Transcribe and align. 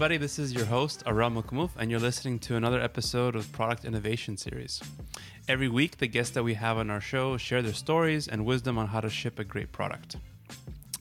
everybody. 0.00 0.16
This 0.16 0.38
is 0.38 0.54
your 0.54 0.64
host, 0.64 1.02
Aram 1.04 1.34
Mukamuf, 1.34 1.72
and 1.76 1.90
you're 1.90 2.00
listening 2.00 2.38
to 2.38 2.56
another 2.56 2.80
episode 2.80 3.36
of 3.36 3.52
Product 3.52 3.84
Innovation 3.84 4.34
Series. 4.34 4.82
Every 5.46 5.68
week, 5.68 5.98
the 5.98 6.06
guests 6.06 6.32
that 6.32 6.42
we 6.42 6.54
have 6.54 6.78
on 6.78 6.88
our 6.88 7.02
show 7.02 7.36
share 7.36 7.60
their 7.60 7.74
stories 7.74 8.26
and 8.26 8.46
wisdom 8.46 8.78
on 8.78 8.86
how 8.86 9.02
to 9.02 9.10
ship 9.10 9.38
a 9.38 9.44
great 9.44 9.72
product. 9.72 10.16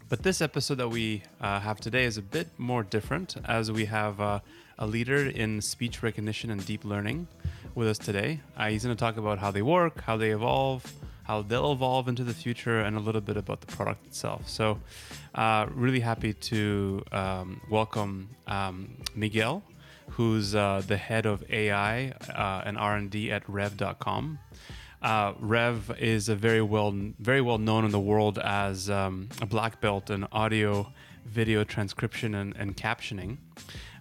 But 0.10 0.24
this 0.24 0.42
episode 0.42 0.80
that 0.80 0.90
we 0.90 1.24
uh, 1.40 1.62
have 1.62 1.80
today 1.80 2.04
is 2.04 2.18
a 2.18 2.22
bit 2.22 2.50
more 2.58 2.84
different 2.84 3.38
as 3.46 3.72
we 3.72 3.86
have 3.86 4.20
uh, 4.20 4.42
a 4.78 4.86
leader 4.86 5.28
in 5.30 5.62
speech 5.62 6.04
recognition 6.04 6.50
and 6.50 6.66
deep 6.66 6.84
learning 6.84 7.30
with 7.76 7.88
us 7.88 7.98
today. 7.98 8.42
Uh, 8.58 8.68
he's 8.68 8.84
going 8.84 8.94
to 8.94 9.00
talk 9.00 9.16
about 9.16 9.40
how 9.40 9.50
they 9.50 9.62
work, 9.62 10.02
how 10.02 10.18
they 10.18 10.32
evolve, 10.32 10.84
how 11.30 11.44
they'll 11.44 11.72
evolve 11.72 12.08
into 12.08 12.24
the 12.24 12.34
future, 12.34 12.80
and 12.80 12.98
a 12.98 13.00
little 13.00 13.22
bit 13.22 13.38
about 13.38 13.62
the 13.62 13.68
product 13.68 14.04
itself. 14.08 14.50
So, 14.50 14.80
uh, 15.36 15.68
really 15.70 16.00
happy 16.00 16.34
to 16.34 17.04
um, 17.12 17.62
welcome 17.70 18.30
um, 18.48 18.96
Miguel, 19.14 19.62
who's 20.10 20.56
uh, 20.56 20.82
the 20.88 20.98
head 20.98 21.28
of 21.28 21.44
AI 21.52 22.14
uh, 22.34 22.64
and 22.66 22.80
R&D 22.80 23.32
at 23.32 23.48
Rev.com. 23.48 24.40
Uh, 25.04 25.34
Rev 25.40 25.96
is 26.00 26.30
a 26.30 26.36
very 26.36 26.64
well 26.64 26.92
very 27.20 27.42
well 27.42 27.60
known 27.60 27.86
in 27.86 27.92
the 27.92 28.00
world 28.00 28.40
as 28.40 28.90
um, 28.90 29.30
a 29.40 29.46
black 29.46 29.80
belt 29.80 30.10
in 30.10 30.26
audio, 30.32 30.92
video 31.28 31.64
transcription 31.64 32.34
and, 32.34 32.56
and 32.58 32.76
captioning. 32.76 33.38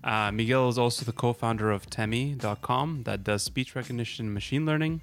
Uh, 0.03 0.33
Miguel 0.33 0.71
is 0.71 0.79
also 0.79 1.05
the 1.05 1.13
co-founder 1.13 1.71
of 1.71 1.91
Temi.com 1.91 3.03
that 3.03 3.23
does 3.23 3.43
speech 3.43 3.77
recognition 3.77 4.33
machine 4.33 4.65
learning. 4.65 5.03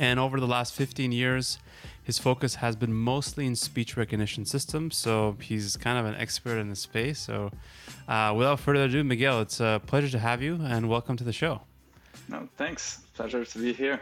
And 0.00 0.18
over 0.18 0.40
the 0.40 0.46
last 0.46 0.72
15 0.72 1.12
years, 1.12 1.58
his 2.02 2.18
focus 2.18 2.54
has 2.56 2.74
been 2.74 2.94
mostly 2.94 3.46
in 3.46 3.54
speech 3.54 3.98
recognition 3.98 4.46
systems. 4.46 4.96
So 4.96 5.36
he's 5.42 5.76
kind 5.76 5.98
of 5.98 6.06
an 6.06 6.14
expert 6.14 6.56
in 6.56 6.70
the 6.70 6.74
space. 6.74 7.18
So 7.18 7.50
uh, 8.08 8.32
without 8.34 8.60
further 8.60 8.84
ado, 8.84 9.04
Miguel, 9.04 9.42
it's 9.42 9.60
a 9.60 9.82
pleasure 9.86 10.08
to 10.08 10.18
have 10.18 10.40
you 10.40 10.58
and 10.64 10.88
welcome 10.88 11.18
to 11.18 11.24
the 11.24 11.34
show. 11.34 11.60
No, 12.28 12.48
thanks. 12.56 13.02
Pleasure 13.14 13.44
to 13.44 13.58
be 13.58 13.74
here. 13.74 14.00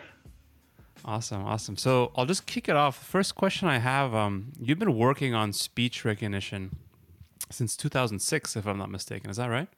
Awesome, 1.05 1.45
awesome. 1.45 1.77
So 1.77 2.12
I'll 2.15 2.27
just 2.27 2.47
kick 2.47 2.69
it 2.69 2.77
off. 2.77 3.05
First 3.05 3.35
question 3.35 3.67
I 3.67 3.79
have: 3.79 4.15
um, 4.15 4.53
You've 4.61 4.79
been 4.79 4.97
working 4.97 5.35
on 5.35 5.53
speech 5.53 6.05
recognition 6.05 6.77
since 7.51 7.77
2006, 7.77 8.55
if 8.55 8.67
I'm 8.67 8.79
not 8.79 8.91
mistaken. 8.91 9.31
Is 9.31 9.39
that 9.39 9.49
right? 9.49 9.69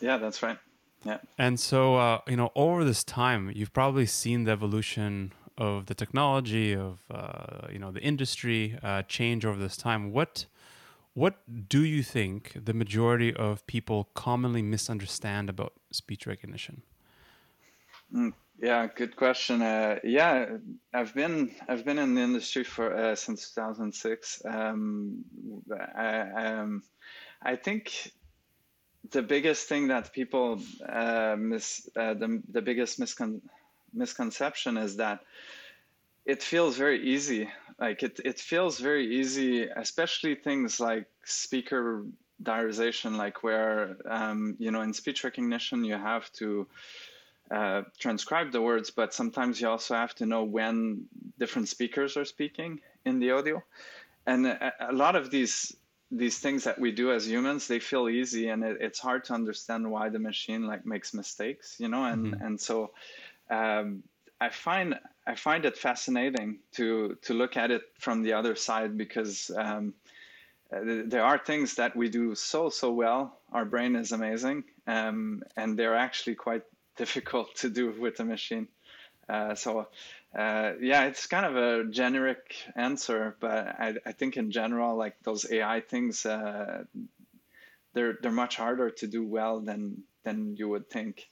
Yeah, 0.00 0.18
that's 0.18 0.40
right. 0.42 0.58
Yeah. 1.04 1.18
And 1.36 1.58
so, 1.58 1.96
uh, 1.96 2.20
you 2.28 2.36
know, 2.36 2.50
over 2.54 2.84
this 2.84 3.02
time, 3.02 3.50
you've 3.54 3.72
probably 3.72 4.06
seen 4.06 4.44
the 4.44 4.52
evolution 4.52 5.32
of 5.56 5.86
the 5.86 5.94
technology, 5.94 6.74
of 6.74 7.00
uh, 7.10 7.68
you 7.72 7.78
know, 7.78 7.90
the 7.90 8.00
industry 8.00 8.78
uh, 8.82 9.02
change 9.02 9.44
over 9.44 9.58
this 9.58 9.76
time. 9.76 10.12
What 10.12 10.46
what 11.14 11.68
do 11.68 11.84
you 11.84 12.02
think 12.02 12.52
the 12.64 12.74
majority 12.74 13.32
of 13.32 13.64
people 13.68 14.08
commonly 14.14 14.62
misunderstand 14.62 15.48
about 15.48 15.74
speech 15.92 16.26
recognition? 16.26 16.82
Mm, 18.12 18.32
yeah, 18.60 18.88
good 18.92 19.14
question. 19.14 19.62
Uh, 19.62 20.00
yeah, 20.02 20.56
I've 20.92 21.14
been 21.14 21.54
I've 21.68 21.84
been 21.84 21.98
in 21.98 22.14
the 22.14 22.20
industry 22.20 22.64
for 22.64 22.94
uh, 22.94 23.14
since 23.14 23.50
2006. 23.50 24.42
Um, 24.44 25.24
I, 25.96 26.20
um, 26.46 26.82
I 27.42 27.56
think 27.56 28.12
the 29.10 29.22
biggest 29.22 29.68
thing 29.68 29.88
that 29.88 30.12
people 30.12 30.60
uh, 30.88 31.36
miss 31.38 31.88
uh, 31.96 32.14
the 32.14 32.42
the 32.50 32.62
biggest 32.62 32.98
miscon- 32.98 33.42
misconception 33.94 34.76
is 34.76 34.96
that 34.96 35.20
it 36.24 36.42
feels 36.42 36.76
very 36.76 37.06
easy. 37.06 37.48
Like 37.78 38.02
it 38.02 38.20
it 38.24 38.38
feels 38.38 38.78
very 38.78 39.20
easy, 39.20 39.64
especially 39.64 40.34
things 40.34 40.80
like 40.80 41.06
speaker 41.24 42.04
diarization, 42.42 43.16
like 43.16 43.42
where 43.42 43.96
um, 44.08 44.56
you 44.58 44.70
know 44.70 44.82
in 44.82 44.92
speech 44.92 45.24
recognition 45.24 45.84
you 45.84 45.94
have 45.94 46.30
to 46.32 46.66
uh, 47.50 47.82
transcribe 47.98 48.52
the 48.52 48.62
words, 48.62 48.90
but 48.90 49.12
sometimes 49.12 49.60
you 49.60 49.68
also 49.68 49.94
have 49.94 50.14
to 50.14 50.26
know 50.26 50.44
when 50.44 51.04
different 51.38 51.68
speakers 51.68 52.16
are 52.16 52.24
speaking 52.24 52.80
in 53.04 53.18
the 53.18 53.30
audio. 53.30 53.62
And 54.26 54.46
a, 54.46 54.72
a 54.88 54.92
lot 54.92 55.16
of 55.16 55.30
these 55.30 55.76
these 56.10 56.38
things 56.38 56.64
that 56.64 56.78
we 56.78 56.92
do 56.92 57.12
as 57.12 57.26
humans, 57.28 57.66
they 57.66 57.80
feel 57.80 58.08
easy, 58.08 58.48
and 58.48 58.62
it, 58.62 58.78
it's 58.80 58.98
hard 58.98 59.24
to 59.24 59.34
understand 59.34 59.90
why 59.90 60.08
the 60.08 60.18
machine 60.18 60.66
like 60.66 60.86
makes 60.86 61.12
mistakes, 61.12 61.76
you 61.78 61.88
know. 61.88 62.04
And 62.04 62.26
mm-hmm. 62.26 62.44
and 62.44 62.60
so 62.60 62.92
um, 63.50 64.02
I 64.40 64.50
find 64.50 64.98
I 65.26 65.34
find 65.34 65.64
it 65.64 65.78
fascinating 65.78 66.58
to 66.72 67.16
to 67.22 67.34
look 67.34 67.56
at 67.56 67.70
it 67.70 67.82
from 67.98 68.22
the 68.22 68.34
other 68.34 68.56
side 68.56 68.96
because. 68.96 69.50
Um, 69.56 69.94
uh, 70.72 70.80
there 71.06 71.22
are 71.22 71.38
things 71.38 71.74
that 71.74 71.94
we 71.94 72.08
do 72.08 72.34
so 72.34 72.68
so 72.68 72.90
well. 72.90 73.38
Our 73.52 73.64
brain 73.64 73.96
is 73.96 74.12
amazing, 74.12 74.64
um, 74.86 75.42
and 75.56 75.78
they're 75.78 75.94
actually 75.94 76.36
quite 76.36 76.62
difficult 76.96 77.54
to 77.56 77.68
do 77.68 77.90
with 77.92 78.18
a 78.20 78.24
machine. 78.24 78.68
Uh, 79.28 79.54
so 79.54 79.88
uh, 80.36 80.72
yeah, 80.80 81.04
it's 81.04 81.26
kind 81.26 81.46
of 81.46 81.56
a 81.56 81.84
generic 81.90 82.56
answer, 82.74 83.36
but 83.40 83.68
I, 83.78 83.94
I 84.04 84.12
think 84.12 84.36
in 84.36 84.50
general, 84.50 84.96
like 84.96 85.14
those 85.22 85.50
AI 85.50 85.80
things, 85.80 86.26
uh, 86.26 86.84
they're 87.92 88.18
they're 88.20 88.32
much 88.32 88.56
harder 88.56 88.90
to 88.90 89.06
do 89.06 89.24
well 89.24 89.60
than 89.60 90.02
than 90.24 90.56
you 90.56 90.68
would 90.68 90.90
think. 90.90 91.28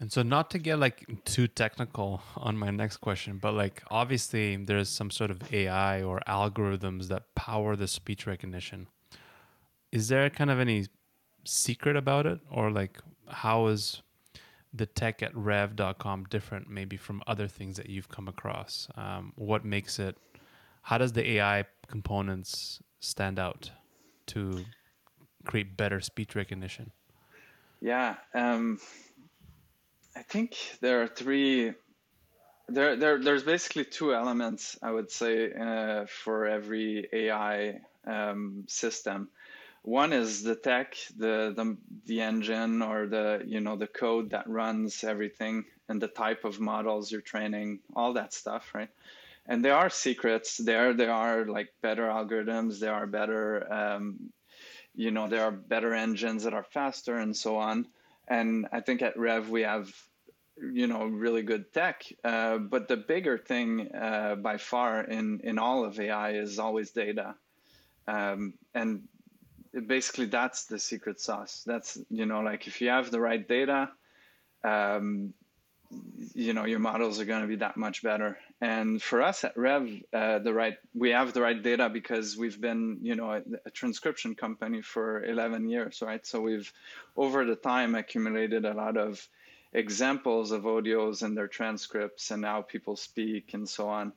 And 0.00 0.12
so, 0.12 0.22
not 0.22 0.50
to 0.50 0.58
get 0.58 0.78
like 0.78 1.04
too 1.24 1.48
technical 1.48 2.22
on 2.36 2.56
my 2.56 2.70
next 2.70 2.98
question, 2.98 3.38
but 3.38 3.54
like 3.54 3.82
obviously 3.90 4.56
there's 4.56 4.88
some 4.88 5.10
sort 5.10 5.30
of 5.30 5.52
AI 5.52 6.02
or 6.02 6.20
algorithms 6.28 7.08
that 7.08 7.34
power 7.34 7.74
the 7.74 7.88
speech 7.88 8.26
recognition. 8.26 8.86
Is 9.90 10.08
there 10.08 10.30
kind 10.30 10.50
of 10.50 10.60
any 10.60 10.86
secret 11.44 11.96
about 11.96 12.26
it, 12.26 12.38
or 12.50 12.70
like 12.70 12.98
how 13.28 13.66
is 13.66 14.02
the 14.72 14.86
tech 14.86 15.22
at 15.22 15.34
rev.com 15.36 16.26
different 16.30 16.68
maybe 16.68 16.96
from 16.96 17.22
other 17.26 17.48
things 17.48 17.76
that 17.76 17.88
you've 17.88 18.08
come 18.08 18.28
across? 18.28 18.88
Um, 18.96 19.32
what 19.36 19.64
makes 19.64 19.98
it, 19.98 20.16
how 20.82 20.98
does 20.98 21.12
the 21.12 21.28
AI 21.32 21.64
components 21.88 22.80
stand 23.00 23.38
out 23.38 23.70
to 24.26 24.64
create 25.46 25.76
better 25.76 26.00
speech 26.00 26.34
recognition? 26.34 26.92
Yeah, 27.80 28.16
um, 28.34 28.78
I 30.18 30.22
think 30.22 30.56
there 30.80 31.02
are 31.02 31.06
three. 31.06 31.74
There, 32.68 32.96
there, 32.96 33.22
there's 33.22 33.44
basically 33.44 33.84
two 33.84 34.12
elements 34.12 34.76
I 34.82 34.90
would 34.90 35.12
say 35.12 35.52
uh, 35.52 36.06
for 36.06 36.46
every 36.46 37.08
AI 37.12 37.80
um, 38.04 38.64
system. 38.66 39.28
One 39.82 40.12
is 40.12 40.42
the 40.42 40.56
tech 40.56 40.96
the, 41.16 41.54
the 41.54 41.76
the 42.06 42.20
engine 42.20 42.82
or 42.82 43.06
the 43.06 43.44
you 43.46 43.60
know 43.60 43.76
the 43.76 43.86
code 43.86 44.30
that 44.30 44.48
runs 44.50 45.04
everything 45.04 45.66
and 45.88 46.02
the 46.02 46.08
type 46.08 46.44
of 46.44 46.58
models 46.58 47.12
you're 47.12 47.20
training 47.20 47.78
all 47.94 48.14
that 48.14 48.34
stuff 48.34 48.74
right? 48.74 48.90
And 49.46 49.64
there 49.64 49.76
are 49.76 49.88
secrets. 49.88 50.56
There 50.56 50.94
there 50.94 51.12
are 51.12 51.44
like 51.46 51.68
better 51.80 52.08
algorithms. 52.08 52.80
There 52.80 52.92
are 52.92 53.06
better 53.06 53.72
um, 53.72 54.32
you 54.96 55.12
know 55.12 55.28
there 55.28 55.44
are 55.44 55.52
better 55.52 55.94
engines 55.94 56.42
that 56.42 56.54
are 56.54 56.64
faster 56.64 57.16
and 57.18 57.36
so 57.36 57.56
on. 57.58 57.86
And 58.26 58.66
i 58.72 58.80
think 58.80 59.00
at 59.00 59.16
rev 59.18 59.48
we 59.48 59.62
have 59.62 59.88
you 60.60 60.86
know 60.86 61.04
really 61.06 61.42
good 61.42 61.72
tech 61.72 62.04
uh, 62.24 62.58
but 62.58 62.88
the 62.88 62.96
bigger 62.96 63.38
thing 63.38 63.90
uh, 63.94 64.34
by 64.34 64.56
far 64.56 65.02
in 65.02 65.40
in 65.44 65.58
all 65.58 65.84
of 65.84 65.98
ai 66.00 66.32
is 66.32 66.58
always 66.58 66.90
data 66.90 67.34
um, 68.08 68.54
and 68.74 69.02
basically 69.86 70.26
that's 70.26 70.64
the 70.64 70.78
secret 70.78 71.20
sauce. 71.20 71.62
That's 71.66 71.98
you 72.10 72.26
know 72.26 72.40
like 72.40 72.66
if 72.66 72.80
you 72.80 72.88
have 72.88 73.10
the 73.10 73.20
right 73.20 73.46
data, 73.46 73.90
um, 74.64 75.34
you 76.34 76.52
know 76.52 76.64
your 76.64 76.78
models 76.78 77.20
are 77.20 77.24
going 77.24 77.42
to 77.42 77.48
be 77.48 77.56
that 77.56 77.76
much 77.76 78.02
better. 78.02 78.38
And 78.60 79.00
for 79.00 79.22
us 79.22 79.44
at 79.44 79.56
Rev, 79.56 79.88
uh, 80.12 80.38
the 80.40 80.52
right 80.52 80.76
we 80.94 81.10
have 81.10 81.32
the 81.32 81.42
right 81.42 81.62
data 81.62 81.88
because 81.88 82.36
we've 82.36 82.60
been 82.60 82.98
you 83.02 83.14
know 83.14 83.32
a, 83.32 83.42
a, 83.66 83.70
transcription 83.70 84.34
company 84.34 84.82
for 84.82 85.24
11 85.24 85.68
years, 85.68 86.02
right? 86.02 86.26
So 86.26 86.40
we've 86.40 86.72
over 87.16 87.44
the 87.44 87.56
time 87.56 87.94
accumulated 87.94 88.64
a 88.64 88.74
lot 88.74 88.96
of 88.96 89.26
examples 89.72 90.50
of 90.50 90.62
audios 90.62 91.22
and 91.22 91.36
their 91.36 91.48
transcripts 91.48 92.30
and 92.30 92.44
how 92.44 92.62
people 92.62 92.96
speak 92.96 93.54
and 93.54 93.68
so 93.68 93.88
on. 93.88 94.12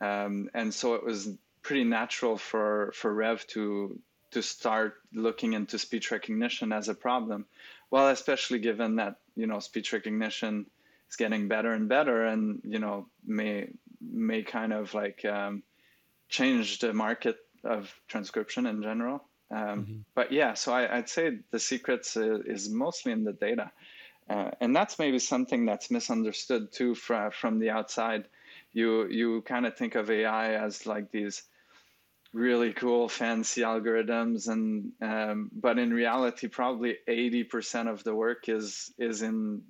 Um, 0.00 0.50
and 0.54 0.72
so 0.72 0.94
it 0.94 1.04
was 1.04 1.30
pretty 1.62 1.84
natural 1.84 2.36
for 2.36 2.92
for 2.94 3.12
Rev 3.12 3.46
to 3.48 3.98
to 4.30 4.42
start 4.42 4.94
looking 5.12 5.54
into 5.54 5.78
speech 5.78 6.10
recognition 6.10 6.72
as 6.72 6.88
a 6.88 6.94
problem. 6.94 7.46
Well, 7.90 8.08
especially 8.08 8.58
given 8.58 8.96
that 8.96 9.16
you 9.36 9.46
know 9.46 9.58
speech 9.58 9.92
recognition 9.92 10.66
is 11.08 11.16
getting 11.16 11.48
better 11.48 11.72
and 11.72 11.88
better, 11.88 12.26
and 12.26 12.60
you 12.64 12.78
know 12.78 13.06
may 13.26 13.68
may 14.00 14.42
kind 14.42 14.72
of 14.72 14.94
like 14.94 15.24
um, 15.24 15.62
change 16.28 16.78
the 16.78 16.92
market 16.92 17.36
of 17.64 17.92
transcription 18.08 18.66
in 18.66 18.82
general. 18.82 19.24
Um, 19.50 19.58
mm-hmm. 19.58 19.96
But 20.14 20.32
yeah, 20.32 20.54
so 20.54 20.72
I, 20.72 20.96
would 20.96 21.08
say 21.08 21.38
the 21.50 21.58
secrets 21.58 22.16
is, 22.16 22.44
is, 22.44 22.68
mostly 22.68 23.12
in 23.12 23.24
the 23.24 23.32
data, 23.32 23.70
uh, 24.28 24.50
and 24.60 24.74
that's 24.74 24.98
maybe 24.98 25.18
something 25.18 25.64
that's 25.64 25.90
misunderstood 25.90 26.72
too 26.72 26.94
from 26.94 27.30
from 27.30 27.58
the 27.58 27.70
outside. 27.70 28.24
You 28.72 29.08
you 29.08 29.42
kind 29.42 29.66
of 29.66 29.76
think 29.76 29.94
of 29.94 30.10
AI 30.10 30.54
as 30.54 30.86
like 30.86 31.10
these 31.10 31.42
really 32.32 32.72
cool 32.72 33.08
fancy 33.08 33.62
algorithms 33.62 34.48
and 34.48 34.92
um, 35.00 35.50
but 35.52 35.78
in 35.78 35.92
reality 35.92 36.46
probably 36.46 36.96
80% 37.08 37.90
of 37.90 38.04
the 38.04 38.14
work 38.14 38.48
is 38.48 38.92
is 38.98 39.22
in 39.22 39.62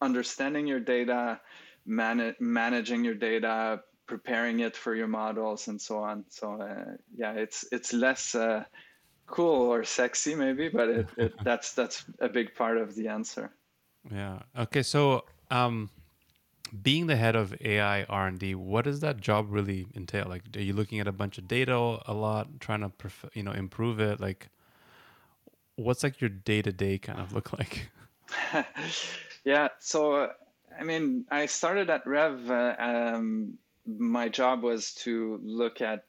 understanding 0.00 0.66
your 0.66 0.80
data 0.80 1.40
man- 1.86 2.34
managing 2.40 3.04
your 3.04 3.14
data 3.14 3.80
preparing 4.06 4.60
it 4.60 4.76
for 4.76 4.94
your 4.94 5.06
models 5.06 5.68
and 5.68 5.80
so 5.80 5.98
on 5.98 6.24
so 6.28 6.60
uh, 6.60 6.96
yeah 7.16 7.32
it's 7.32 7.64
it's 7.70 7.92
less 7.92 8.34
uh, 8.34 8.64
cool 9.26 9.72
or 9.72 9.84
sexy 9.84 10.34
maybe 10.34 10.68
but 10.68 10.88
it, 10.88 11.08
it, 11.16 11.34
that's 11.44 11.72
that's 11.72 12.04
a 12.20 12.28
big 12.28 12.54
part 12.56 12.78
of 12.78 12.96
the 12.96 13.06
answer 13.06 13.52
yeah 14.10 14.38
okay 14.56 14.82
so 14.82 15.24
um 15.50 15.90
being 16.82 17.06
the 17.06 17.16
head 17.16 17.36
of 17.36 17.54
AI 17.60 18.04
R 18.04 18.26
and 18.26 18.38
D, 18.38 18.54
what 18.54 18.84
does 18.84 19.00
that 19.00 19.20
job 19.20 19.46
really 19.50 19.86
entail? 19.94 20.26
Like, 20.28 20.42
are 20.56 20.60
you 20.60 20.72
looking 20.72 21.00
at 21.00 21.06
a 21.06 21.12
bunch 21.12 21.38
of 21.38 21.48
data 21.48 21.74
a 21.74 22.12
lot, 22.12 22.60
trying 22.60 22.80
to 22.80 22.90
you 23.34 23.42
know 23.42 23.52
improve 23.52 24.00
it? 24.00 24.20
Like, 24.20 24.48
what's 25.76 26.02
like 26.02 26.20
your 26.20 26.30
day 26.30 26.62
to 26.62 26.72
day 26.72 26.98
kind 26.98 27.20
of 27.20 27.32
look 27.32 27.52
like? 27.58 27.88
yeah, 29.44 29.68
so 29.78 30.30
I 30.78 30.84
mean, 30.84 31.24
I 31.30 31.46
started 31.46 31.90
at 31.90 32.06
Rev. 32.06 32.50
Uh, 32.50 32.74
um, 32.78 33.58
my 33.86 34.28
job 34.28 34.62
was 34.62 34.92
to 34.94 35.40
look 35.42 35.80
at 35.80 36.04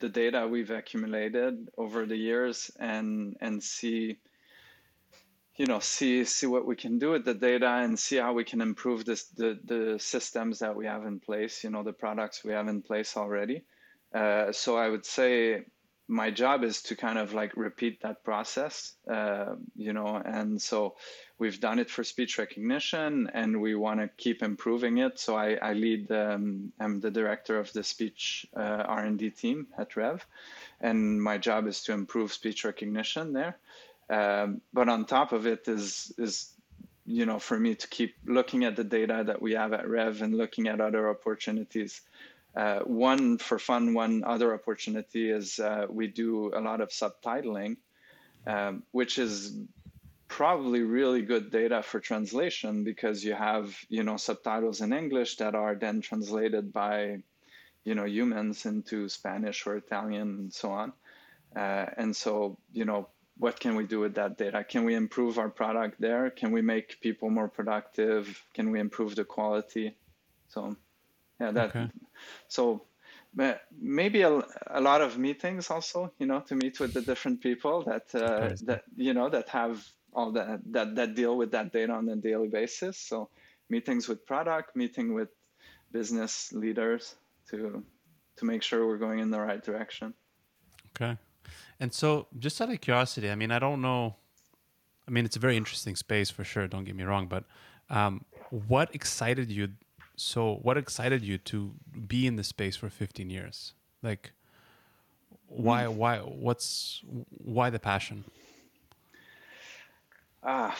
the 0.00 0.08
data 0.08 0.46
we've 0.46 0.70
accumulated 0.70 1.68
over 1.78 2.06
the 2.06 2.16
years 2.16 2.70
and 2.78 3.36
and 3.40 3.62
see 3.62 4.18
you 5.56 5.66
know 5.66 5.78
see 5.78 6.24
see 6.24 6.46
what 6.46 6.66
we 6.66 6.74
can 6.76 6.98
do 6.98 7.10
with 7.10 7.24
the 7.24 7.34
data 7.34 7.68
and 7.68 7.98
see 7.98 8.16
how 8.16 8.32
we 8.32 8.44
can 8.44 8.60
improve 8.60 9.04
this 9.04 9.24
the 9.36 9.58
the 9.64 9.98
systems 9.98 10.58
that 10.60 10.74
we 10.74 10.86
have 10.86 11.04
in 11.04 11.20
place 11.20 11.62
you 11.62 11.70
know 11.70 11.82
the 11.82 11.92
products 11.92 12.44
we 12.44 12.52
have 12.52 12.68
in 12.68 12.82
place 12.82 13.16
already. 13.16 13.62
Uh, 14.14 14.52
so 14.52 14.76
i 14.76 14.88
would 14.88 15.06
say 15.06 15.62
my 16.08 16.30
job 16.30 16.62
is 16.64 16.82
to 16.82 16.94
kind 16.96 17.18
of 17.18 17.32
like 17.32 17.56
repeat 17.56 18.02
that 18.02 18.22
process 18.24 18.94
uh, 19.10 19.54
you 19.76 19.92
know 19.92 20.20
and 20.24 20.60
so 20.60 20.94
we've 21.38 21.60
done 21.60 21.78
it 21.78 21.90
for 21.90 22.04
speech 22.04 22.38
recognition 22.38 23.30
and 23.32 23.58
we 23.60 23.74
want 23.74 23.98
to 24.00 24.08
keep 24.18 24.42
improving 24.42 24.98
it. 24.98 25.18
So 25.18 25.36
i, 25.36 25.54
I 25.54 25.72
lead 25.74 26.10
um, 26.12 26.72
i'm 26.80 27.00
the 27.00 27.10
director 27.10 27.58
of 27.58 27.72
the 27.72 27.82
speech 27.82 28.46
uh, 28.56 28.84
r&d 28.86 29.30
team 29.30 29.66
at 29.78 29.96
rev 29.96 30.26
and 30.80 31.22
my 31.22 31.38
job 31.38 31.66
is 31.66 31.82
to 31.84 31.92
improve 31.92 32.32
speech 32.32 32.64
recognition 32.64 33.32
there 33.32 33.56
um, 34.10 34.60
but 34.72 34.88
on 34.88 35.04
top 35.04 35.32
of 35.32 35.46
it 35.46 35.68
is 35.68 36.12
is 36.18 36.52
you 37.04 37.26
know 37.26 37.38
for 37.38 37.58
me 37.58 37.74
to 37.74 37.88
keep 37.88 38.14
looking 38.24 38.64
at 38.64 38.76
the 38.76 38.84
data 38.84 39.24
that 39.26 39.42
we 39.42 39.52
have 39.52 39.72
at 39.72 39.88
Rev 39.88 40.22
and 40.22 40.36
looking 40.36 40.68
at 40.68 40.80
other 40.80 41.08
opportunities. 41.08 42.00
Uh, 42.54 42.80
one 42.80 43.38
for 43.38 43.58
fun, 43.58 43.94
one 43.94 44.24
other 44.24 44.52
opportunity 44.52 45.30
is 45.30 45.58
uh, 45.58 45.86
we 45.88 46.06
do 46.06 46.52
a 46.54 46.60
lot 46.60 46.82
of 46.82 46.90
subtitling, 46.90 47.76
um, 48.46 48.82
which 48.92 49.18
is 49.18 49.56
probably 50.28 50.80
really 50.80 51.22
good 51.22 51.50
data 51.50 51.82
for 51.82 52.00
translation 52.00 52.84
because 52.84 53.22
you 53.22 53.34
have 53.34 53.76
you 53.88 54.02
know 54.02 54.16
subtitles 54.16 54.80
in 54.80 54.92
English 54.92 55.36
that 55.36 55.54
are 55.54 55.74
then 55.74 56.00
translated 56.00 56.72
by 56.72 57.18
you 57.84 57.94
know 57.94 58.06
humans 58.06 58.64
into 58.66 59.08
Spanish 59.08 59.66
or 59.66 59.76
Italian 59.76 60.28
and 60.38 60.52
so 60.52 60.70
on. 60.70 60.92
Uh, 61.54 61.86
and 61.96 62.16
so 62.16 62.58
you 62.72 62.84
know 62.84 63.08
what 63.42 63.58
can 63.58 63.74
we 63.74 63.84
do 63.84 63.98
with 63.98 64.14
that 64.14 64.38
data? 64.38 64.62
Can 64.62 64.84
we 64.84 64.94
improve 64.94 65.36
our 65.36 65.48
product 65.48 66.00
there? 66.00 66.30
Can 66.30 66.52
we 66.52 66.62
make 66.62 67.00
people 67.00 67.28
more 67.28 67.48
productive? 67.48 68.40
Can 68.54 68.70
we 68.70 68.78
improve 68.78 69.16
the 69.16 69.24
quality? 69.24 69.96
So, 70.48 70.76
yeah, 71.40 71.50
that. 71.50 71.70
Okay. 71.70 71.88
So, 72.46 72.84
maybe 73.80 74.22
a, 74.22 74.42
a 74.68 74.80
lot 74.80 75.00
of 75.00 75.18
meetings 75.18 75.70
also, 75.70 76.12
you 76.20 76.26
know, 76.26 76.38
to 76.48 76.54
meet 76.54 76.78
with 76.78 76.94
the 76.94 77.02
different 77.02 77.40
people 77.40 77.82
that 77.82 78.14
uh, 78.14 78.54
that 78.68 78.84
you 78.96 79.12
know 79.12 79.28
that 79.28 79.48
have 79.48 79.84
all 80.12 80.30
that 80.38 80.60
that 80.70 80.94
that 80.94 81.16
deal 81.16 81.36
with 81.36 81.50
that 81.50 81.72
data 81.72 81.92
on 81.92 82.08
a 82.10 82.16
daily 82.16 82.48
basis. 82.48 82.96
So, 82.96 83.28
meetings 83.68 84.06
with 84.08 84.24
product, 84.24 84.76
meeting 84.76 85.14
with 85.14 85.30
business 85.90 86.52
leaders 86.52 87.16
to 87.50 87.82
to 88.36 88.44
make 88.44 88.62
sure 88.62 88.86
we're 88.86 89.04
going 89.08 89.18
in 89.18 89.30
the 89.32 89.40
right 89.40 89.62
direction. 89.64 90.14
Okay. 90.94 91.18
And 91.80 91.92
so, 91.92 92.28
just 92.38 92.60
out 92.60 92.70
of 92.70 92.80
curiosity, 92.80 93.30
I 93.30 93.34
mean, 93.34 93.50
I 93.50 93.58
don't 93.58 93.80
know. 93.80 94.16
I 95.06 95.10
mean, 95.10 95.24
it's 95.24 95.36
a 95.36 95.40
very 95.40 95.56
interesting 95.56 95.96
space 95.96 96.30
for 96.30 96.44
sure. 96.44 96.68
Don't 96.68 96.84
get 96.84 96.94
me 96.94 97.04
wrong, 97.04 97.26
but 97.26 97.44
um, 97.90 98.24
what 98.50 98.94
excited 98.94 99.50
you? 99.50 99.70
So, 100.16 100.60
what 100.62 100.76
excited 100.76 101.22
you 101.22 101.38
to 101.38 101.74
be 102.06 102.26
in 102.26 102.36
the 102.36 102.44
space 102.44 102.76
for 102.76 102.88
15 102.88 103.30
years? 103.30 103.72
Like, 104.02 104.32
why? 105.46 105.84
Hmm. 105.84 105.96
Why? 105.96 106.18
What's 106.18 107.02
why 107.28 107.70
the 107.70 107.78
passion? 107.78 108.24
Ah, 110.44 110.76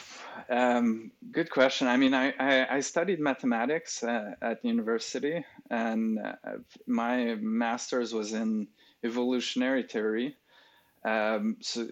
um, 0.49 1.13
good 1.31 1.49
question. 1.49 1.87
I 1.87 1.97
mean, 1.97 2.15
I, 2.15 2.35
I, 2.41 2.77
I 2.77 2.81
studied 2.81 3.21
mathematics 3.21 4.03
uh, 4.03 4.35
at 4.43 4.65
university, 4.65 5.45
and 5.71 6.19
uh, 6.19 6.33
my 6.89 7.37
master's 7.37 8.13
was 8.13 8.33
in 8.33 8.67
evolutionary 9.05 9.85
theory. 9.85 10.37
Um, 11.05 11.57
so 11.61 11.89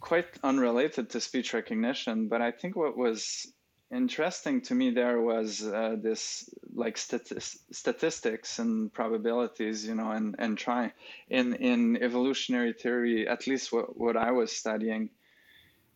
quite 0.00 0.26
unrelated 0.42 1.10
to 1.10 1.20
speech 1.20 1.52
recognition, 1.52 2.28
but 2.28 2.40
I 2.40 2.50
think 2.50 2.74
what 2.76 2.96
was 2.96 3.46
interesting 3.92 4.60
to 4.62 4.74
me 4.74 4.90
there 4.90 5.20
was 5.20 5.62
uh, 5.62 5.96
this 6.00 6.48
like 6.72 6.96
stati- 6.96 7.58
statistics 7.72 8.58
and 8.58 8.92
probabilities, 8.92 9.86
you 9.86 9.94
know, 9.94 10.10
and 10.10 10.36
and 10.38 10.56
try 10.56 10.92
in 11.28 11.54
in 11.54 12.02
evolutionary 12.02 12.72
theory, 12.72 13.28
at 13.28 13.46
least 13.46 13.72
what 13.72 13.96
what 13.96 14.16
I 14.16 14.30
was 14.32 14.52
studying. 14.52 15.10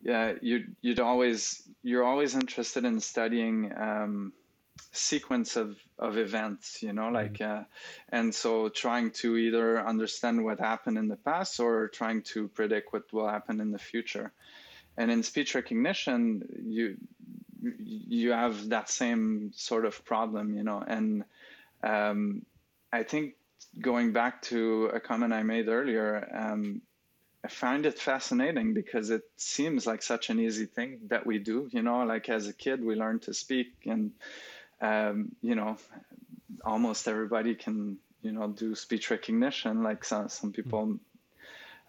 Yeah, 0.01 0.33
you'd 0.41 0.75
you'd 0.81 0.99
always 0.99 1.63
you're 1.83 2.03
always 2.03 2.35
interested 2.35 2.85
in 2.85 2.99
studying. 2.99 3.71
Um, 3.75 4.33
sequence 4.91 5.55
of, 5.55 5.77
of 5.99 6.17
events 6.17 6.81
you 6.81 6.93
know 6.93 7.03
mm-hmm. 7.03 7.15
like 7.15 7.41
uh, 7.41 7.63
and 8.09 8.33
so 8.33 8.69
trying 8.69 9.11
to 9.11 9.37
either 9.37 9.85
understand 9.85 10.43
what 10.43 10.59
happened 10.59 10.97
in 10.97 11.07
the 11.07 11.15
past 11.15 11.59
or 11.59 11.87
trying 11.87 12.21
to 12.21 12.47
predict 12.49 12.93
what 12.93 13.11
will 13.13 13.27
happen 13.27 13.61
in 13.61 13.71
the 13.71 13.79
future 13.79 14.31
and 14.97 15.11
in 15.11 15.23
speech 15.23 15.55
recognition 15.55 16.43
you 16.63 16.97
you 17.61 18.31
have 18.31 18.69
that 18.69 18.89
same 18.89 19.51
sort 19.55 19.85
of 19.85 20.03
problem 20.05 20.55
you 20.55 20.63
know 20.63 20.83
and 20.85 21.23
um, 21.83 22.45
i 22.91 23.03
think 23.03 23.33
going 23.81 24.13
back 24.13 24.41
to 24.41 24.85
a 24.93 24.99
comment 24.99 25.33
i 25.33 25.43
made 25.43 25.67
earlier 25.67 26.29
um, 26.33 26.81
I 27.45 27.47
find 27.47 27.85
it 27.85 27.99
fascinating 27.99 28.73
because 28.73 29.11
it 29.11 29.21
seems 29.37 29.85
like 29.85 30.01
such 30.01 30.31
an 30.31 30.39
easy 30.39 30.65
thing 30.65 31.01
that 31.09 31.27
we 31.27 31.37
do. 31.37 31.69
You 31.71 31.83
know, 31.83 32.03
like 32.03 32.27
as 32.27 32.47
a 32.47 32.53
kid, 32.53 32.83
we 32.83 32.95
learn 32.95 33.19
to 33.19 33.35
speak 33.35 33.71
and 33.85 34.13
um, 34.81 35.35
you 35.41 35.55
know, 35.55 35.77
almost 36.63 37.07
everybody 37.07 37.55
can, 37.55 37.97
you 38.21 38.31
know, 38.31 38.47
do 38.47 38.75
speech 38.75 39.11
recognition. 39.11 39.83
Like 39.83 40.03
some 40.03 40.29
some 40.29 40.51
people, 40.51 40.99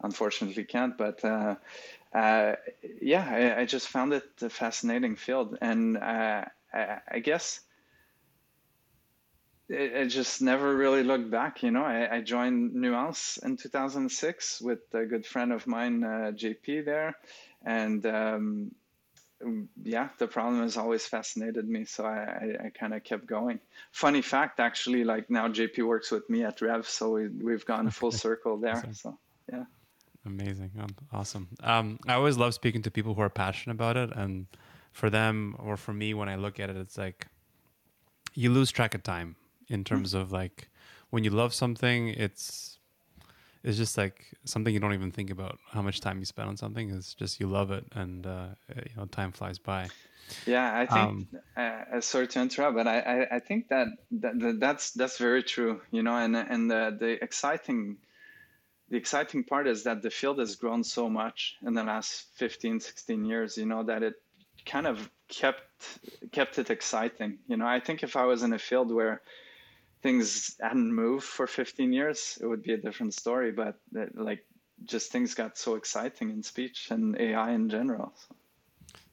unfortunately, 0.02 0.64
can't. 0.64 0.96
But 0.96 1.24
uh, 1.24 1.56
uh, 2.14 2.56
yeah, 3.00 3.26
I, 3.28 3.60
I, 3.60 3.64
just 3.66 3.88
found 3.88 4.12
it 4.12 4.24
a 4.40 4.48
fascinating 4.48 5.16
field, 5.16 5.58
and 5.60 5.96
uh, 5.96 6.44
I, 6.72 6.98
I, 7.10 7.18
guess 7.18 7.60
it, 9.68 9.92
it, 9.92 10.06
just 10.06 10.40
never 10.40 10.74
really 10.74 11.02
looked 11.02 11.30
back. 11.30 11.62
You 11.62 11.72
know, 11.72 11.84
I, 11.84 12.16
I, 12.16 12.20
joined 12.22 12.74
Nuance 12.74 13.38
in 13.42 13.56
2006 13.56 14.62
with 14.62 14.78
a 14.94 15.04
good 15.04 15.26
friend 15.26 15.52
of 15.52 15.66
mine, 15.66 16.04
uh, 16.04 16.32
JP, 16.34 16.84
there, 16.84 17.16
and 17.64 18.06
um, 18.06 18.70
yeah, 19.82 20.08
the 20.18 20.26
problem 20.26 20.62
has 20.62 20.76
always 20.76 21.06
fascinated 21.06 21.68
me, 21.68 21.84
so 21.84 22.04
I, 22.04 22.16
I, 22.60 22.66
I 22.66 22.70
kind 22.70 22.94
of 22.94 23.04
kept 23.04 23.26
going. 23.26 23.60
Funny 23.92 24.22
fact, 24.22 24.60
actually, 24.60 25.04
like 25.04 25.28
now 25.30 25.48
JP 25.48 25.86
works 25.86 26.10
with 26.10 26.28
me 26.30 26.44
at 26.44 26.60
Rev, 26.60 26.88
so 26.88 27.10
we, 27.10 27.28
we've 27.28 27.66
gone 27.66 27.90
full 27.90 28.12
circle 28.12 28.56
there. 28.56 28.76
Awesome. 28.76 28.94
So 28.94 29.18
yeah, 29.52 29.64
amazing, 30.24 30.70
awesome. 31.12 31.48
Um, 31.62 31.98
I 32.08 32.14
always 32.14 32.36
love 32.36 32.54
speaking 32.54 32.82
to 32.82 32.90
people 32.90 33.14
who 33.14 33.20
are 33.20 33.30
passionate 33.30 33.74
about 33.74 33.96
it, 33.96 34.10
and 34.14 34.46
for 34.92 35.10
them 35.10 35.56
or 35.58 35.76
for 35.76 35.92
me, 35.92 36.14
when 36.14 36.28
I 36.28 36.36
look 36.36 36.58
at 36.58 36.70
it, 36.70 36.76
it's 36.76 36.96
like 36.96 37.26
you 38.34 38.50
lose 38.50 38.70
track 38.70 38.94
of 38.94 39.02
time 39.02 39.36
in 39.68 39.84
terms 39.84 40.12
mm-hmm. 40.12 40.22
of 40.22 40.32
like 40.32 40.70
when 41.10 41.24
you 41.24 41.30
love 41.30 41.52
something, 41.52 42.08
it's 42.08 42.75
it's 43.66 43.76
just 43.76 43.98
like 43.98 44.24
something 44.44 44.72
you 44.72 44.78
don't 44.78 44.94
even 44.94 45.10
think 45.10 45.28
about 45.28 45.58
how 45.68 45.82
much 45.82 46.00
time 46.00 46.20
you 46.20 46.24
spend 46.24 46.48
on 46.48 46.56
something 46.56 46.88
it's 46.90 47.14
just 47.14 47.40
you 47.40 47.48
love 47.48 47.72
it 47.72 47.84
and 47.92 48.24
uh, 48.24 48.46
you 48.74 48.96
know 48.96 49.06
time 49.06 49.32
flies 49.32 49.58
by. 49.58 49.88
Yeah 50.46 50.78
i 50.78 50.86
think 50.86 51.08
um, 51.08 51.28
uh, 51.56 52.00
sorry 52.00 52.28
to 52.28 52.40
interrupt 52.40 52.76
but 52.76 52.86
I, 52.86 52.98
I, 53.00 53.36
I 53.36 53.38
think 53.40 53.68
that, 53.68 53.88
that, 54.12 54.56
that's 54.60 54.92
that's 54.92 55.18
very 55.18 55.42
true 55.42 55.80
you 55.90 56.02
know 56.02 56.16
and 56.16 56.36
and 56.36 56.70
the, 56.70 56.96
the 56.98 57.22
exciting 57.22 57.98
the 58.88 58.96
exciting 58.96 59.42
part 59.42 59.66
is 59.66 59.82
that 59.82 60.00
the 60.00 60.10
field 60.10 60.38
has 60.38 60.54
grown 60.54 60.84
so 60.84 61.08
much 61.08 61.56
in 61.66 61.74
the 61.74 61.82
last 61.82 62.26
15 62.34 62.80
16 62.80 63.24
years 63.24 63.58
you 63.58 63.66
know 63.66 63.82
that 63.82 64.02
it 64.02 64.14
kind 64.64 64.86
of 64.86 65.10
kept 65.28 65.62
kept 66.32 66.58
it 66.58 66.70
exciting 66.70 67.38
you 67.48 67.56
know. 67.56 67.66
I 67.66 67.80
think 67.80 68.02
if 68.02 68.16
i 68.16 68.24
was 68.24 68.42
in 68.42 68.52
a 68.52 68.58
field 68.58 68.92
where 68.92 69.22
things 70.06 70.54
hadn't 70.60 70.94
moved 70.94 71.24
for 71.24 71.48
15 71.48 71.92
years, 71.92 72.38
it 72.40 72.46
would 72.46 72.62
be 72.62 72.74
a 72.74 72.76
different 72.76 73.12
story. 73.12 73.50
But 73.50 73.74
uh, 73.98 74.04
like, 74.14 74.42
just 74.84 75.10
things 75.10 75.34
got 75.34 75.58
so 75.58 75.74
exciting 75.74 76.30
in 76.30 76.44
speech 76.44 76.88
and 76.90 77.18
AI 77.18 77.50
in 77.50 77.68
general. 77.68 78.12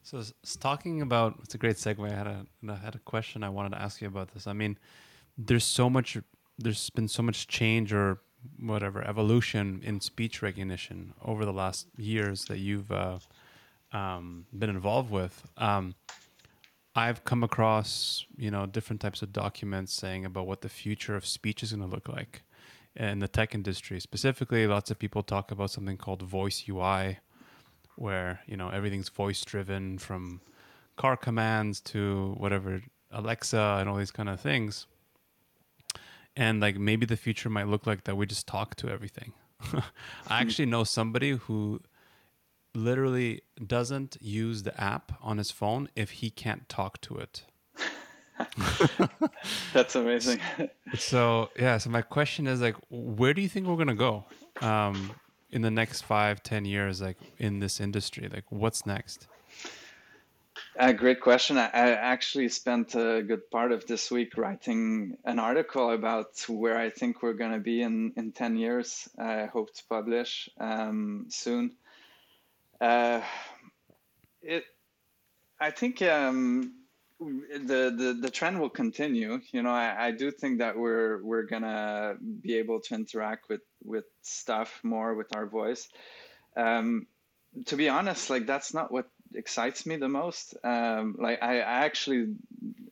So, 0.04 0.22
so 0.22 0.60
talking 0.60 1.02
about 1.02 1.40
it's 1.44 1.56
a 1.56 1.58
great 1.58 1.78
segue. 1.78 2.06
I 2.12 2.16
had 2.16 2.28
had 2.86 2.96
a 2.96 3.00
question 3.00 3.44
I 3.44 3.50
wanted 3.50 3.72
to 3.76 3.82
ask 3.82 4.02
you 4.02 4.08
about 4.08 4.34
this. 4.34 4.46
I 4.46 4.54
mean, 4.54 4.78
there's 5.36 5.64
so 5.64 5.90
much. 5.90 6.10
There's 6.60 6.90
been 6.92 7.08
so 7.08 7.24
much 7.24 7.48
change 7.48 7.92
or 7.92 8.20
whatever 8.60 9.00
evolution 9.14 9.82
in 9.84 10.00
speech 10.00 10.44
recognition 10.44 11.14
over 11.24 11.44
the 11.46 11.54
last 11.54 11.88
years 11.98 12.46
that 12.50 12.60
you've 12.60 12.92
uh, 12.92 13.18
um, 13.94 14.46
been 14.60 14.70
involved 14.70 15.10
with. 15.10 15.36
Um, 15.58 15.96
I've 16.96 17.24
come 17.24 17.44
across 17.44 18.26
you 18.38 18.52
know 18.52 18.66
different 18.66 19.02
types 19.02 19.22
of 19.22 19.34
documents 19.34 19.94
saying 19.94 20.26
about 20.26 20.48
what 20.48 20.62
the 20.62 20.70
future 20.70 21.16
of 21.16 21.26
speech 21.26 21.64
is 21.64 21.74
going 21.74 21.88
to 21.88 21.94
look 21.94 22.08
like 22.08 22.44
in 22.96 23.20
the 23.20 23.28
tech 23.28 23.56
industry. 23.56 24.00
Specifically, 24.00 24.68
lots 24.68 24.92
of 24.92 25.00
people 25.00 25.24
talk 25.24 25.52
about 25.52 25.72
something 25.72 25.98
called 25.98 26.22
voice 26.22 26.66
UI, 26.70 27.20
where 27.96 28.42
you 28.46 28.58
know 28.58 28.70
everything's 28.70 29.10
voice 29.10 29.44
driven 29.44 29.98
from 29.98 30.42
car 30.96 31.18
commands 31.18 31.82
to 31.82 32.36
whatever 32.38 32.82
Alexa 33.12 33.78
and 33.80 33.90
all 33.90 33.96
these 33.96 34.12
kind 34.12 34.30
of 34.30 34.40
things. 34.40 34.88
And 36.36 36.62
like 36.62 36.78
maybe 36.78 37.06
the 37.06 37.18
future 37.18 37.50
might 37.50 37.68
look 37.68 37.86
like 37.86 38.06
that 38.06 38.16
we 38.16 38.26
just 38.26 38.48
talk 38.48 38.76
to 38.76 38.90
everything. 38.90 39.34
I 39.62 39.66
hmm. 39.66 39.82
actually 40.28 40.66
know 40.66 40.84
somebody 40.84 41.32
who 41.32 41.82
literally 42.76 43.42
doesn't 43.66 44.18
use 44.20 44.64
the 44.64 44.80
app 44.82 45.14
on 45.22 45.38
his 45.38 45.52
phone 45.52 45.90
if 45.96 46.12
he 46.12 46.30
can't 46.30 46.68
talk 46.70 47.02
to 47.02 47.18
it. 47.18 47.46
That's 49.74 49.96
amazing. 49.96 50.40
so 50.98 51.50
yeah, 51.58 51.78
so 51.78 51.90
my 51.90 52.02
question 52.02 52.48
is 52.48 52.62
like, 52.62 52.76
where 52.90 53.34
do 53.34 53.42
you 53.42 53.50
think 53.50 53.68
we're 53.68 53.78
gonna 53.78 53.96
go 53.96 54.26
um, 54.62 55.12
in 55.52 55.62
the 55.62 55.72
next 55.72 56.02
five, 56.02 56.42
ten 56.44 56.66
years, 56.66 57.02
like 57.02 57.18
in 57.38 57.60
this 57.60 57.80
industry? 57.80 58.28
Like, 58.32 58.46
what's 58.50 58.86
next? 58.86 59.28
A 60.78 60.92
great 60.92 61.22
question. 61.22 61.58
I, 61.58 61.66
I 61.66 61.92
actually 61.92 62.50
spent 62.50 62.96
a 62.96 63.22
good 63.22 63.50
part 63.52 63.72
of 63.72 63.86
this 63.86 64.10
week 64.10 64.38
writing 64.38 65.16
an 65.24 65.38
article 65.38 65.92
about 65.92 66.44
where 66.48 66.78
I 66.78 66.90
think 66.90 67.22
we're 67.22 67.34
going 67.34 67.52
to 67.52 67.60
be 67.60 67.84
in, 67.84 68.12
in 68.18 68.32
10 68.32 68.58
years. 68.58 69.08
I 69.20 69.46
hope 69.46 69.72
to 69.76 69.84
publish 69.88 70.50
um, 70.60 71.26
soon. 71.30 71.76
Uh, 72.82 73.22
it, 74.42 74.64
I 75.60 75.72
think 75.72 76.02
um, 76.02 76.74
the, 77.20 77.94
the 77.96 78.18
the 78.22 78.30
trend 78.30 78.60
will 78.60 78.70
continue. 78.70 79.40
You 79.52 79.64
know, 79.64 79.72
I, 79.72 80.08
I 80.08 80.12
do 80.12 80.32
think 80.32 80.60
that 80.60 80.78
we're 80.78 81.24
we're 81.24 81.44
gonna 81.44 82.16
be 82.42 82.56
able 82.56 82.82
to 82.82 82.96
interact 82.96 83.50
with 83.50 83.62
with 83.84 84.06
stuff 84.22 84.80
more 84.84 85.16
with 85.16 85.36
our 85.36 85.46
voice. 85.46 85.88
Um, 86.58 87.08
to 87.68 87.76
be 87.76 87.90
honest, 87.90 88.30
like 88.30 88.46
that's 88.46 88.74
not 88.74 88.92
what 88.92 89.08
excites 89.36 89.86
me 89.86 89.96
the 89.96 90.10
most. 90.10 90.56
Um, 90.64 91.16
like 91.20 91.42
I, 91.42 91.60
I 91.60 91.86
actually 91.86 92.36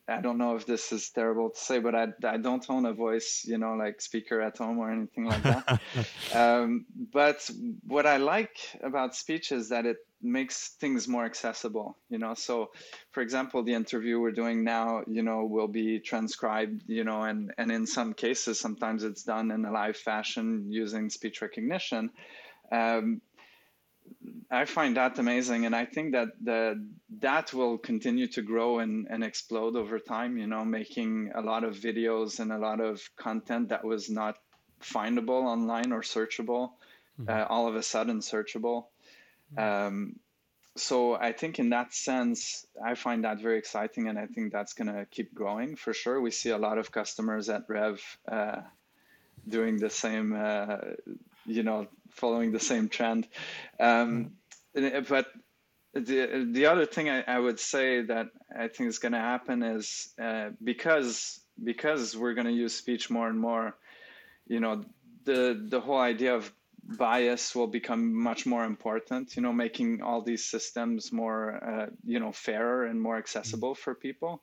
I 0.08 0.20
don't 0.20 0.38
know 0.38 0.56
if 0.56 0.66
this 0.66 0.92
is 0.92 1.10
terrible 1.10 1.50
to 1.50 1.58
say, 1.58 1.78
but 1.78 1.94
I, 1.94 2.08
I 2.24 2.36
don't 2.36 2.64
own 2.68 2.86
a 2.86 2.92
voice, 2.92 3.44
you 3.46 3.56
know, 3.56 3.74
like 3.74 4.00
speaker 4.00 4.40
at 4.40 4.58
home 4.58 4.78
or 4.78 4.90
anything 4.90 5.24
like 5.26 5.42
that. 5.42 5.80
um, 6.34 6.86
but 7.12 7.48
what 7.86 8.06
I 8.06 8.16
like 8.16 8.56
about 8.82 9.14
speech 9.14 9.52
is 9.52 9.68
that 9.68 9.86
it 9.86 9.98
makes 10.20 10.70
things 10.80 11.06
more 11.06 11.24
accessible, 11.24 11.96
you 12.08 12.18
know. 12.18 12.34
So, 12.34 12.70
for 13.12 13.22
example, 13.22 13.62
the 13.62 13.74
interview 13.74 14.20
we're 14.20 14.32
doing 14.32 14.64
now, 14.64 15.02
you 15.06 15.22
know, 15.22 15.44
will 15.44 15.68
be 15.68 16.00
transcribed, 16.00 16.82
you 16.86 17.04
know, 17.04 17.22
and, 17.22 17.52
and 17.58 17.70
in 17.70 17.86
some 17.86 18.12
cases, 18.12 18.58
sometimes 18.58 19.04
it's 19.04 19.22
done 19.22 19.50
in 19.50 19.64
a 19.64 19.70
live 19.70 19.96
fashion 19.96 20.66
using 20.68 21.10
speech 21.10 21.42
recognition. 21.42 22.10
Um, 22.72 23.20
I 24.50 24.64
find 24.64 24.96
that 24.96 25.18
amazing, 25.18 25.66
and 25.66 25.74
I 25.74 25.84
think 25.84 26.12
that 26.12 26.28
the 26.42 26.84
that 27.20 27.52
will 27.52 27.78
continue 27.78 28.26
to 28.28 28.42
grow 28.42 28.78
and, 28.80 29.06
and 29.08 29.24
explode 29.24 29.76
over 29.76 29.98
time. 29.98 30.36
You 30.36 30.46
know, 30.46 30.64
making 30.64 31.32
a 31.34 31.40
lot 31.40 31.64
of 31.64 31.76
videos 31.76 32.40
and 32.40 32.52
a 32.52 32.58
lot 32.58 32.80
of 32.80 33.02
content 33.16 33.70
that 33.70 33.84
was 33.84 34.10
not 34.10 34.36
findable 34.80 35.44
online 35.44 35.92
or 35.92 36.02
searchable, 36.02 36.72
mm-hmm. 37.20 37.28
uh, 37.28 37.44
all 37.48 37.68
of 37.68 37.76
a 37.76 37.82
sudden 37.82 38.20
searchable. 38.20 38.86
Mm-hmm. 39.56 39.86
Um, 39.86 40.16
so 40.76 41.14
I 41.14 41.32
think 41.32 41.58
in 41.58 41.70
that 41.70 41.92
sense, 41.92 42.66
I 42.82 42.94
find 42.94 43.24
that 43.24 43.40
very 43.40 43.58
exciting, 43.58 44.08
and 44.08 44.18
I 44.18 44.26
think 44.26 44.52
that's 44.52 44.72
going 44.72 44.88
to 44.88 45.06
keep 45.10 45.34
growing 45.34 45.76
for 45.76 45.92
sure. 45.92 46.20
We 46.20 46.30
see 46.30 46.50
a 46.50 46.58
lot 46.58 46.78
of 46.78 46.90
customers 46.90 47.48
at 47.50 47.64
Rev 47.68 48.00
uh, 48.30 48.62
doing 49.46 49.76
the 49.76 49.90
same, 49.90 50.32
uh, 50.32 50.78
you 51.46 51.62
know, 51.62 51.86
following 52.10 52.52
the 52.52 52.60
same 52.60 52.88
trend. 52.88 53.26
Um, 53.80 54.32
mm. 54.76 55.08
But 55.08 55.26
the 55.94 56.48
the 56.50 56.66
other 56.66 56.86
thing 56.86 57.10
I, 57.10 57.22
I, 57.22 57.38
would 57.38 57.60
say 57.60 58.02
that 58.02 58.28
I 58.58 58.68
think 58.68 58.88
is 58.88 58.98
going 58.98 59.12
to 59.12 59.18
happen 59.18 59.62
is 59.62 60.08
uh, 60.20 60.50
because 60.62 61.40
because 61.62 62.16
we're 62.16 62.34
going 62.34 62.46
to 62.46 62.52
use 62.52 62.74
speech 62.74 63.10
more 63.10 63.28
and 63.28 63.38
more, 63.38 63.76
you 64.46 64.60
know, 64.60 64.84
the 65.24 65.60
the 65.68 65.80
whole 65.80 65.98
idea 65.98 66.34
of 66.34 66.50
bias 66.82 67.54
will 67.54 67.66
become 67.66 68.14
much 68.14 68.46
more 68.46 68.64
important. 68.64 69.36
You 69.36 69.42
know, 69.42 69.52
making 69.52 70.02
all 70.02 70.22
these 70.22 70.44
systems 70.44 71.12
more 71.12 71.62
uh, 71.62 71.86
you 72.04 72.20
know 72.20 72.32
fairer 72.32 72.86
and 72.86 73.00
more 73.00 73.18
accessible 73.18 73.74
mm. 73.74 73.78
for 73.78 73.94
people. 73.94 74.42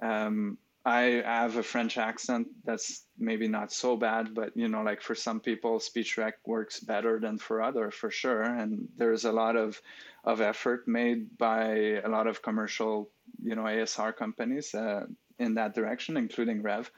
Um, 0.00 0.58
I 0.84 1.22
have 1.24 1.56
a 1.56 1.62
French 1.62 1.98
accent 1.98 2.48
that's 2.64 3.04
maybe 3.18 3.48
not 3.48 3.72
so 3.72 3.96
bad, 3.96 4.34
but 4.34 4.56
you 4.56 4.68
know, 4.68 4.82
like 4.82 5.02
for 5.02 5.14
some 5.14 5.40
people, 5.40 5.80
speech 5.80 6.16
rec 6.16 6.34
works 6.46 6.80
better 6.80 7.18
than 7.20 7.38
for 7.38 7.62
other, 7.62 7.90
for 7.90 8.10
sure. 8.10 8.42
And 8.42 8.88
there's 8.96 9.24
a 9.24 9.32
lot 9.32 9.56
of 9.56 9.80
of 10.24 10.40
effort 10.40 10.86
made 10.86 11.36
by 11.38 12.00
a 12.04 12.08
lot 12.08 12.26
of 12.26 12.42
commercial, 12.42 13.10
you 13.42 13.54
know, 13.54 13.64
ASR 13.64 14.16
companies 14.16 14.74
uh, 14.74 15.06
in 15.38 15.54
that 15.54 15.74
direction, 15.74 16.16
including 16.16 16.62
Rev. 16.62 16.90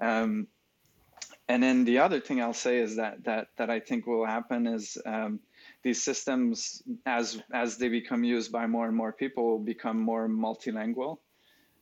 Um, 0.00 0.46
and 1.48 1.62
then 1.62 1.84
the 1.84 1.98
other 1.98 2.20
thing 2.20 2.42
I'll 2.42 2.52
say 2.52 2.78
is 2.78 2.96
that 2.96 3.24
that 3.24 3.48
that 3.56 3.70
I 3.70 3.80
think 3.80 4.06
will 4.06 4.26
happen 4.26 4.66
is 4.66 4.98
um, 5.06 5.40
these 5.82 6.02
systems, 6.02 6.82
as 7.06 7.42
as 7.52 7.78
they 7.78 7.88
become 7.88 8.22
used 8.22 8.52
by 8.52 8.66
more 8.66 8.86
and 8.86 8.96
more 8.96 9.12
people, 9.12 9.44
will 9.44 9.58
become 9.58 9.98
more 9.98 10.28
multilingual. 10.28 11.18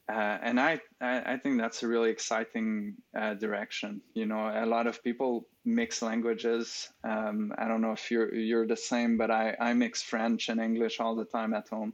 Uh, 0.08 0.38
and 0.40 0.60
I, 0.60 0.80
I 1.00 1.36
think 1.36 1.58
that's 1.58 1.82
a 1.82 1.88
really 1.88 2.10
exciting 2.10 2.94
uh, 3.18 3.34
direction. 3.34 4.00
You 4.14 4.26
know, 4.26 4.52
a 4.54 4.64
lot 4.64 4.86
of 4.86 5.02
people 5.02 5.48
mix 5.64 6.00
languages. 6.00 6.90
Um, 7.02 7.52
I 7.58 7.66
don't 7.66 7.80
know 7.80 7.90
if 7.90 8.08
you're 8.08 8.32
you're 8.32 8.68
the 8.68 8.76
same, 8.76 9.16
but 9.16 9.32
I, 9.32 9.56
I 9.58 9.74
mix 9.74 10.02
French 10.02 10.48
and 10.48 10.60
English 10.60 11.00
all 11.00 11.16
the 11.16 11.24
time 11.24 11.54
at 11.54 11.68
home. 11.68 11.92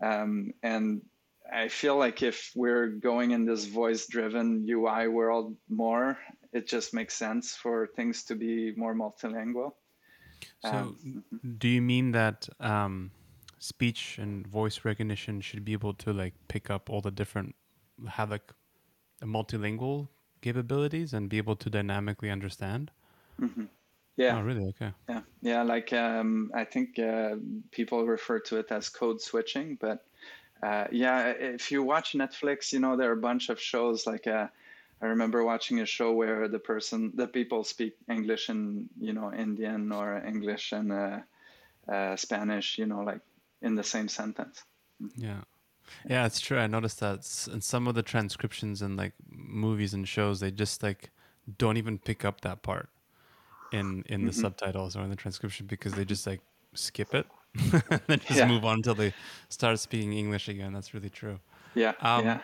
Um, 0.00 0.54
and 0.62 1.02
I 1.52 1.68
feel 1.68 1.98
like 1.98 2.22
if 2.22 2.50
we're 2.54 2.88
going 2.88 3.32
in 3.32 3.44
this 3.44 3.66
voice-driven 3.66 4.66
UI 4.66 5.08
world 5.08 5.54
more, 5.68 6.18
it 6.54 6.66
just 6.66 6.94
makes 6.94 7.14
sense 7.14 7.54
for 7.54 7.88
things 7.94 8.24
to 8.24 8.34
be 8.34 8.72
more 8.74 8.94
multilingual. 8.94 9.72
So, 10.62 10.70
um, 10.70 11.24
do 11.58 11.68
you 11.68 11.82
mean 11.82 12.12
that? 12.12 12.48
Um 12.58 13.10
speech 13.64 14.18
and 14.18 14.46
voice 14.46 14.84
recognition 14.84 15.40
should 15.40 15.64
be 15.64 15.72
able 15.72 15.94
to 15.94 16.12
like 16.12 16.34
pick 16.48 16.70
up 16.70 16.90
all 16.90 17.00
the 17.00 17.10
different 17.10 17.54
have 18.08 18.30
like 18.30 18.52
a 19.22 19.26
multilingual 19.26 20.08
capabilities 20.42 21.14
and 21.14 21.30
be 21.30 21.38
able 21.38 21.56
to 21.56 21.70
dynamically 21.70 22.30
understand. 22.30 22.90
Mm-hmm. 23.40 23.64
yeah. 24.16 24.36
oh 24.36 24.42
really? 24.42 24.66
Okay. 24.68 24.92
Yeah. 25.08 25.22
Yeah 25.40 25.62
like 25.62 25.92
um, 25.92 26.50
i 26.54 26.64
think 26.64 26.98
uh, 26.98 27.36
people 27.70 28.06
refer 28.06 28.38
to 28.48 28.58
it 28.58 28.70
as 28.70 28.88
code 28.88 29.20
switching 29.20 29.76
but 29.80 30.04
uh, 30.62 30.86
yeah 30.92 31.32
if 31.56 31.72
you 31.72 31.82
watch 31.82 32.12
netflix 32.12 32.72
you 32.72 32.80
know 32.80 32.96
there 32.96 33.08
are 33.10 33.18
a 33.20 33.26
bunch 33.30 33.48
of 33.48 33.58
shows 33.58 34.06
like 34.06 34.26
uh, 34.26 34.46
I 35.02 35.06
remember 35.06 35.44
watching 35.44 35.80
a 35.80 35.86
show 35.86 36.12
where 36.12 36.48
the 36.48 36.58
person, 36.58 37.12
the 37.14 37.26
people 37.26 37.64
speak 37.64 37.94
English 38.08 38.48
and 38.48 38.88
you 38.98 39.12
know 39.12 39.32
Indian 39.34 39.92
or 39.92 40.22
English 40.24 40.72
and 40.72 40.92
uh, 40.92 41.18
uh, 41.88 42.16
Spanish, 42.16 42.78
you 42.78 42.86
know, 42.86 43.00
like 43.00 43.20
in 43.64 43.74
the 43.74 43.82
same 43.82 44.08
sentence. 44.08 44.62
Yeah. 45.16 45.40
Yeah, 46.08 46.26
it's 46.26 46.40
true. 46.40 46.58
I 46.58 46.66
noticed 46.66 47.00
that 47.00 47.48
in 47.52 47.60
some 47.60 47.88
of 47.88 47.94
the 47.94 48.02
transcriptions 48.02 48.82
and 48.82 48.96
like 48.96 49.12
movies 49.28 49.94
and 49.94 50.06
shows, 50.06 50.40
they 50.40 50.50
just 50.50 50.82
like 50.82 51.10
don't 51.58 51.76
even 51.76 51.98
pick 51.98 52.24
up 52.24 52.40
that 52.42 52.62
part 52.62 52.88
in 53.72 54.04
in 54.08 54.24
the 54.24 54.30
mm-hmm. 54.30 54.40
subtitles 54.40 54.96
or 54.96 55.02
in 55.02 55.10
the 55.10 55.16
transcription 55.16 55.66
because 55.66 55.94
they 55.94 56.04
just 56.04 56.26
like 56.26 56.40
skip 56.74 57.14
it 57.14 57.26
and 57.90 58.00
then 58.06 58.18
just 58.20 58.38
yeah. 58.38 58.46
move 58.46 58.64
on 58.64 58.76
until 58.76 58.94
they 58.94 59.12
start 59.48 59.78
speaking 59.78 60.12
English 60.12 60.48
again. 60.48 60.72
That's 60.72 60.94
really 60.94 61.10
true. 61.10 61.38
Yeah. 61.74 61.92
Um, 62.00 62.24
yeah. 62.24 62.40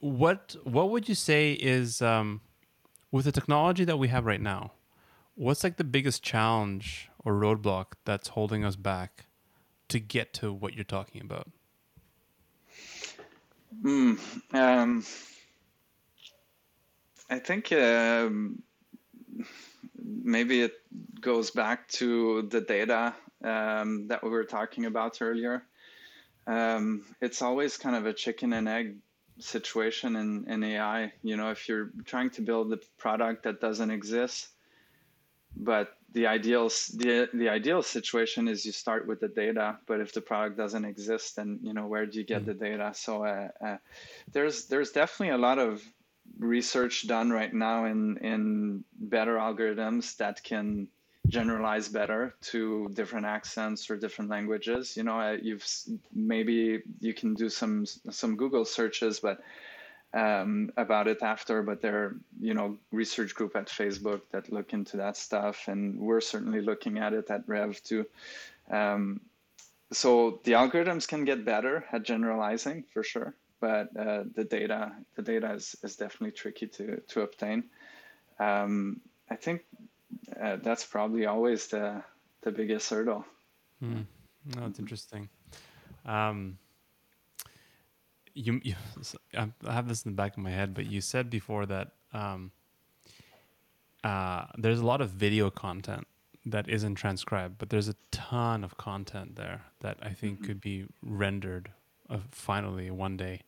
What 0.00 0.56
What 0.64 0.90
would 0.90 1.08
you 1.08 1.14
say 1.14 1.52
is 1.52 2.00
um, 2.02 2.40
with 3.10 3.24
the 3.24 3.32
technology 3.32 3.84
that 3.84 3.98
we 3.98 4.08
have 4.08 4.24
right 4.24 4.40
now? 4.40 4.72
What's 5.34 5.62
like 5.62 5.76
the 5.76 5.84
biggest 5.84 6.22
challenge 6.22 7.08
or 7.24 7.34
roadblock 7.34 7.86
that's 8.04 8.28
holding 8.28 8.64
us 8.64 8.74
back 8.74 9.27
to 9.88 10.00
get 10.00 10.32
to 10.34 10.52
what 10.52 10.74
you're 10.74 10.84
talking 10.84 11.20
about? 11.22 11.48
Mm, 13.82 14.18
um, 14.54 15.04
I 17.30 17.38
think 17.38 17.72
um, 17.72 18.62
maybe 20.02 20.62
it 20.62 20.72
goes 21.20 21.50
back 21.50 21.88
to 21.88 22.42
the 22.42 22.60
data 22.60 23.14
um, 23.44 24.08
that 24.08 24.22
we 24.22 24.30
were 24.30 24.44
talking 24.44 24.86
about 24.86 25.20
earlier. 25.20 25.62
Um, 26.46 27.04
it's 27.20 27.42
always 27.42 27.76
kind 27.76 27.94
of 27.94 28.06
a 28.06 28.12
chicken 28.12 28.54
and 28.54 28.68
egg 28.68 28.96
situation 29.38 30.16
in, 30.16 30.46
in 30.48 30.64
AI. 30.64 31.12
You 31.22 31.36
know, 31.36 31.50
if 31.50 31.68
you're 31.68 31.90
trying 32.04 32.30
to 32.30 32.42
build 32.42 32.72
a 32.72 32.78
product 32.96 33.42
that 33.44 33.60
doesn't 33.60 33.90
exist, 33.90 34.48
but 35.56 35.97
the 36.12 36.26
ideal 36.26 36.68
the, 36.94 37.28
the 37.34 37.48
ideal 37.48 37.82
situation 37.82 38.48
is 38.48 38.64
you 38.64 38.72
start 38.72 39.06
with 39.06 39.20
the 39.20 39.28
data 39.28 39.78
but 39.86 40.00
if 40.00 40.12
the 40.12 40.20
product 40.20 40.56
doesn't 40.56 40.84
exist 40.84 41.36
then 41.36 41.58
you 41.62 41.72
know 41.72 41.86
where 41.86 42.06
do 42.06 42.18
you 42.18 42.24
get 42.24 42.42
mm-hmm. 42.42 42.58
the 42.58 42.66
data 42.68 42.92
so 42.94 43.24
uh, 43.24 43.48
uh, 43.64 43.76
there's 44.32 44.66
there's 44.66 44.90
definitely 44.90 45.34
a 45.34 45.38
lot 45.38 45.58
of 45.58 45.82
research 46.38 47.06
done 47.06 47.30
right 47.30 47.52
now 47.52 47.84
in 47.84 48.16
in 48.18 48.84
better 48.98 49.36
algorithms 49.36 50.16
that 50.16 50.42
can 50.42 50.88
generalize 51.26 51.88
better 51.88 52.34
to 52.40 52.88
different 52.94 53.26
accents 53.26 53.90
or 53.90 53.96
different 53.96 54.30
languages 54.30 54.96
you 54.96 55.02
know 55.02 55.20
uh, 55.20 55.36
you've 55.42 55.66
maybe 56.14 56.82
you 57.00 57.12
can 57.12 57.34
do 57.34 57.48
some 57.50 57.84
some 57.86 58.36
google 58.36 58.64
searches 58.64 59.20
but 59.20 59.40
um, 60.14 60.70
about 60.76 61.06
it 61.06 61.22
after, 61.22 61.62
but 61.62 61.82
there 61.82 62.04
are, 62.04 62.16
you 62.40 62.54
know, 62.54 62.78
research 62.92 63.34
group 63.34 63.56
at 63.56 63.66
Facebook 63.66 64.22
that 64.30 64.50
look 64.52 64.72
into 64.72 64.96
that 64.96 65.16
stuff, 65.16 65.68
and 65.68 65.98
we're 65.98 66.20
certainly 66.20 66.60
looking 66.60 66.98
at 66.98 67.12
it 67.12 67.30
at 67.30 67.42
Rev 67.46 67.82
too. 67.82 68.06
Um, 68.70 69.20
so 69.92 70.40
the 70.44 70.52
algorithms 70.52 71.06
can 71.08 71.24
get 71.24 71.44
better 71.44 71.84
at 71.92 72.02
generalizing 72.02 72.84
for 72.92 73.02
sure, 73.02 73.34
but 73.60 73.88
uh, 73.96 74.24
the 74.34 74.44
data, 74.44 74.92
the 75.14 75.22
data 75.22 75.52
is, 75.52 75.76
is 75.82 75.96
definitely 75.96 76.32
tricky 76.32 76.66
to 76.66 77.00
to 77.08 77.22
obtain. 77.22 77.64
Um, 78.38 79.00
I 79.30 79.36
think 79.36 79.64
uh, 80.40 80.56
that's 80.56 80.84
probably 80.84 81.26
always 81.26 81.66
the 81.68 82.02
the 82.42 82.50
biggest 82.50 82.88
hurdle. 82.90 83.24
Mm. 83.82 84.04
No, 84.56 84.66
it's 84.66 84.78
interesting. 84.78 85.28
Um, 86.06 86.58
you, 88.38 88.60
you 88.62 88.74
I 89.36 89.48
have 89.64 89.88
this 89.88 90.04
in 90.04 90.12
the 90.12 90.16
back 90.16 90.36
of 90.36 90.42
my 90.42 90.50
head, 90.50 90.74
but 90.74 90.86
you 90.86 91.00
said 91.00 91.28
before 91.28 91.66
that 91.66 91.88
um, 92.12 92.52
uh, 94.04 94.44
there's 94.56 94.78
a 94.78 94.86
lot 94.86 95.00
of 95.00 95.10
video 95.10 95.50
content 95.50 96.06
that 96.46 96.68
isn't 96.68 96.94
transcribed, 96.94 97.58
but 97.58 97.68
there's 97.68 97.88
a 97.88 97.96
ton 98.10 98.64
of 98.64 98.76
content 98.76 99.36
there 99.36 99.62
that 99.80 99.98
I 100.00 100.10
think 100.10 100.38
mm-hmm. 100.38 100.46
could 100.46 100.60
be 100.60 100.86
rendered 101.02 101.70
uh, 102.08 102.18
finally 102.30 102.90
one 102.90 103.16
day 103.16 103.42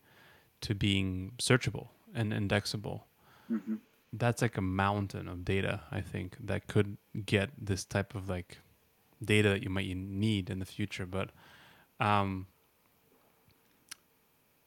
to 0.61 0.75
being 0.75 1.31
searchable 1.39 1.87
and 2.13 2.33
indexable. 2.33 3.07
Mm-hmm. 3.51 3.75
That's 4.13 4.41
like 4.41 4.57
a 4.57 4.61
mountain 4.61 5.27
of 5.29 5.45
data, 5.45 5.81
I 5.89 6.01
think, 6.01 6.35
that 6.43 6.67
could 6.67 6.97
get 7.25 7.49
this 7.57 7.85
type 7.85 8.13
of 8.13 8.29
like 8.29 8.57
data 9.23 9.49
that 9.49 9.63
you 9.63 9.69
might 9.69 9.95
need 9.95 10.49
in 10.49 10.59
the 10.59 10.65
future. 10.65 11.05
But 11.05 11.29
um, 11.99 12.47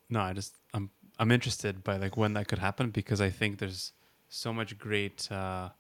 no, 0.09 0.21
I 0.21 0.33
just 0.33 0.57
I'm 0.73 0.91
I'm 1.19 1.31
interested 1.31 1.85
by 1.85 1.97
like 1.97 2.17
when 2.17 2.35
that 2.35 2.49
could 2.49 2.59
happen 2.59 2.91
because 2.91 3.21
I 3.21 3.31
think 3.31 3.59
there's 3.59 3.93
so 4.29 4.53
much 4.53 4.79
great 4.79 5.31
uh, 5.31 5.71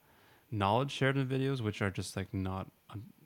knowledge 0.50 0.92
shared 0.92 1.16
in 1.16 1.26
videos 1.26 1.60
which 1.60 1.82
are 1.82 1.90
just 1.90 2.16
like 2.16 2.32
not 2.32 2.70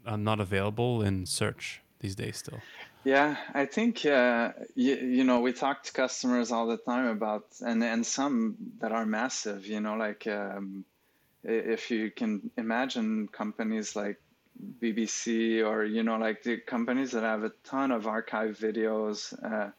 uh, 0.06 0.16
not 0.16 0.40
available 0.40 1.02
in 1.02 1.26
search 1.26 1.82
these 2.00 2.14
days 2.14 2.38
still. 2.38 2.60
Yeah, 3.04 3.36
I 3.54 3.66
think 3.66 4.04
uh, 4.04 4.52
you, 4.74 4.96
you 4.96 5.24
know 5.24 5.40
we 5.40 5.52
talk 5.52 5.82
to 5.84 5.92
customers 5.92 6.50
all 6.50 6.66
the 6.66 6.76
time 6.76 7.06
about 7.06 7.46
and 7.60 7.82
and 7.82 8.04
some 8.04 8.56
that 8.80 8.92
are 8.92 9.06
massive. 9.06 9.66
You 9.66 9.80
know, 9.80 9.94
like 9.94 10.26
um, 10.26 10.84
if 11.44 11.90
you 11.90 12.11
can 12.11 12.50
imagine 12.56 13.28
companies 13.28 13.94
like 13.94 14.20
BBC 14.82 15.64
or 15.64 15.84
you 15.84 16.02
know 16.02 16.18
like 16.18 16.42
the 16.42 16.58
companies 16.58 17.12
that 17.12 17.22
have 17.22 17.44
a 17.44 17.52
ton 17.64 17.90
of 17.90 18.06
archive 18.06 18.58
videos. 18.58 19.32
Uh, 19.44 19.70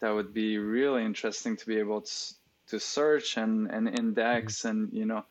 that 0.00 0.14
would 0.14 0.32
be 0.32 0.58
really 0.58 1.04
interesting 1.04 1.56
to 1.56 1.66
be 1.66 1.78
able 1.78 2.02
to, 2.02 2.34
to 2.68 2.80
search 2.80 3.36
and, 3.36 3.70
and 3.70 3.88
index 3.98 4.60
mm-hmm. 4.60 4.68
and 4.68 4.92
you 4.92 5.04
know 5.04 5.24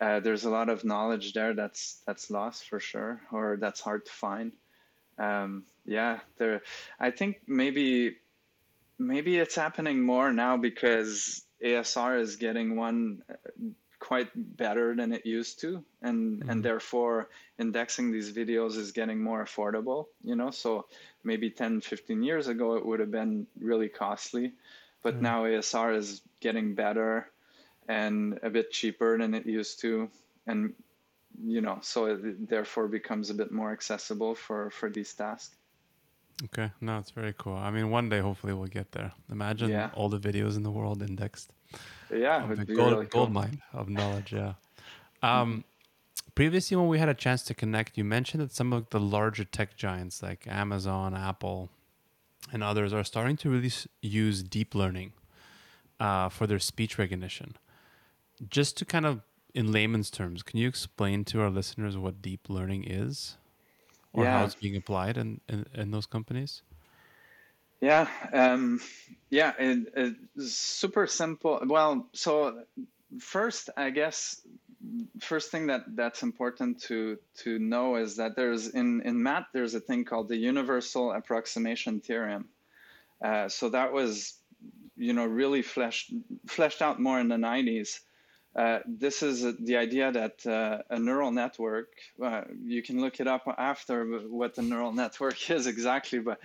uh, 0.00 0.20
there's 0.20 0.44
a 0.44 0.50
lot 0.50 0.68
of 0.68 0.84
knowledge 0.84 1.32
there 1.32 1.54
that's 1.54 2.00
that's 2.06 2.30
lost 2.30 2.68
for 2.68 2.80
sure 2.80 3.20
or 3.32 3.56
that's 3.58 3.80
hard 3.80 4.04
to 4.04 4.12
find 4.12 4.52
um, 5.18 5.64
yeah 5.84 6.18
there 6.38 6.62
i 7.00 7.10
think 7.10 7.40
maybe 7.46 8.16
maybe 8.98 9.36
it's 9.36 9.54
happening 9.54 10.02
more 10.02 10.32
now 10.32 10.56
because 10.56 11.42
asr 11.64 12.20
is 12.20 12.36
getting 12.36 12.76
one 12.76 13.22
uh, 13.30 13.34
quite 14.06 14.30
better 14.56 14.94
than 14.94 15.12
it 15.12 15.26
used 15.26 15.58
to. 15.60 15.82
And 16.00 16.18
mm-hmm. 16.38 16.50
and 16.50 16.64
therefore 16.64 17.28
indexing 17.58 18.12
these 18.12 18.30
videos 18.32 18.76
is 18.76 18.92
getting 18.92 19.20
more 19.20 19.44
affordable 19.44 20.06
you 20.22 20.36
know? 20.36 20.50
So 20.50 20.86
maybe 21.24 21.50
10 21.50 21.80
15 21.80 22.22
years 22.22 22.46
ago 22.46 22.76
it 22.76 22.86
would 22.86 23.00
have 23.00 23.10
been 23.10 23.46
really 23.58 23.88
costly. 23.88 24.52
But 25.02 25.14
mm-hmm. 25.14 25.22
now 25.30 25.38
asr 25.44 25.96
is 25.96 26.22
getting 26.40 26.74
better 26.74 27.30
and 27.88 28.38
a 28.42 28.50
bit 28.50 28.70
cheaper 28.70 29.18
than 29.18 29.34
it 29.34 29.46
used 29.46 29.80
to. 29.80 30.08
And 30.46 30.74
you 31.44 31.60
know 31.60 31.78
so 31.82 31.98
it 32.06 32.48
therefore 32.48 32.86
becomes 32.88 33.28
a 33.30 33.34
bit 33.34 33.50
more 33.50 33.72
accessible 33.72 34.34
for 34.34 34.70
for 34.70 34.88
these 34.88 35.12
tasks. 35.14 35.56
Okay. 36.46 36.70
No 36.80 36.98
it's 37.02 37.10
very 37.10 37.34
cool. 37.42 37.58
I 37.68 37.70
mean 37.76 37.90
one 37.90 38.08
day 38.08 38.20
hopefully 38.20 38.54
we'll 38.54 38.74
get 38.80 38.92
there. 38.92 39.10
Imagine 39.32 39.70
yeah. 39.70 39.90
all 39.94 40.08
the 40.08 40.22
videos 40.28 40.54
in 40.56 40.62
the 40.62 40.74
world 40.78 41.02
indexed 41.02 41.50
yeah 42.10 42.46
the 42.46 42.64
gold, 42.64 42.92
really 42.92 43.06
gold 43.06 43.32
mine 43.32 43.62
of 43.72 43.88
knowledge 43.88 44.32
yeah. 44.32 44.54
Um 45.22 45.64
previously 46.34 46.76
when 46.76 46.88
we 46.88 46.98
had 46.98 47.08
a 47.08 47.14
chance 47.14 47.42
to 47.42 47.54
connect 47.54 47.96
you 47.96 48.04
mentioned 48.04 48.42
that 48.42 48.52
some 48.52 48.72
of 48.72 48.90
the 48.90 49.00
larger 49.00 49.44
tech 49.44 49.76
giants 49.76 50.22
like 50.22 50.46
amazon 50.46 51.14
apple 51.14 51.70
and 52.52 52.62
others 52.62 52.92
are 52.92 53.04
starting 53.04 53.36
to 53.38 53.50
really 53.50 53.72
use 54.00 54.42
deep 54.42 54.74
learning 54.74 55.12
uh, 55.98 56.28
for 56.28 56.46
their 56.46 56.58
speech 56.58 56.98
recognition. 56.98 57.56
Just 58.48 58.76
to 58.78 58.84
kind 58.84 59.06
of 59.06 59.22
in 59.54 59.72
layman's 59.72 60.10
terms 60.10 60.42
can 60.42 60.58
you 60.60 60.68
explain 60.68 61.24
to 61.24 61.40
our 61.40 61.48
listeners 61.48 61.96
what 61.96 62.20
deep 62.20 62.48
learning 62.48 62.84
is? 62.84 63.36
Or 64.12 64.24
yeah. 64.24 64.38
how 64.38 64.44
it's 64.44 64.54
being 64.54 64.76
applied 64.76 65.18
in, 65.18 65.40
in, 65.48 65.66
in 65.74 65.90
those 65.90 66.06
companies 66.06 66.62
yeah, 67.80 68.08
um, 68.32 68.80
yeah, 69.30 69.52
it, 69.58 70.16
it's 70.36 70.52
super 70.52 71.06
simple. 71.06 71.60
Well, 71.66 72.06
so 72.12 72.62
first, 73.20 73.70
I 73.76 73.90
guess, 73.90 74.40
first 75.20 75.50
thing 75.50 75.66
that 75.68 75.82
that's 75.96 76.22
important 76.22 76.80
to 76.82 77.18
to 77.38 77.58
know 77.58 77.96
is 77.96 78.16
that 78.16 78.36
there's 78.36 78.68
in 78.68 79.02
in 79.02 79.22
math 79.22 79.46
there's 79.52 79.74
a 79.74 79.80
thing 79.80 80.04
called 80.04 80.28
the 80.28 80.36
universal 80.36 81.12
approximation 81.12 82.00
theorem. 82.00 82.48
Uh, 83.22 83.48
so 83.48 83.70
that 83.70 83.92
was, 83.92 84.34
you 84.96 85.12
know, 85.12 85.26
really 85.26 85.62
fleshed 85.62 86.12
fleshed 86.46 86.82
out 86.82 87.00
more 87.00 87.18
in 87.18 87.28
the 87.28 87.36
90s. 87.36 88.00
Uh, 88.54 88.78
this 88.86 89.22
is 89.22 89.44
the 89.60 89.76
idea 89.76 90.10
that 90.10 90.46
uh, 90.46 90.78
a 90.88 90.98
neural 90.98 91.30
network, 91.30 91.88
uh, 92.22 92.40
you 92.64 92.82
can 92.82 92.98
look 93.02 93.20
it 93.20 93.26
up 93.26 93.42
after 93.58 94.06
what 94.28 94.54
the 94.54 94.62
neural 94.62 94.92
network 95.02 95.50
is 95.50 95.66
exactly, 95.66 96.20
but 96.20 96.38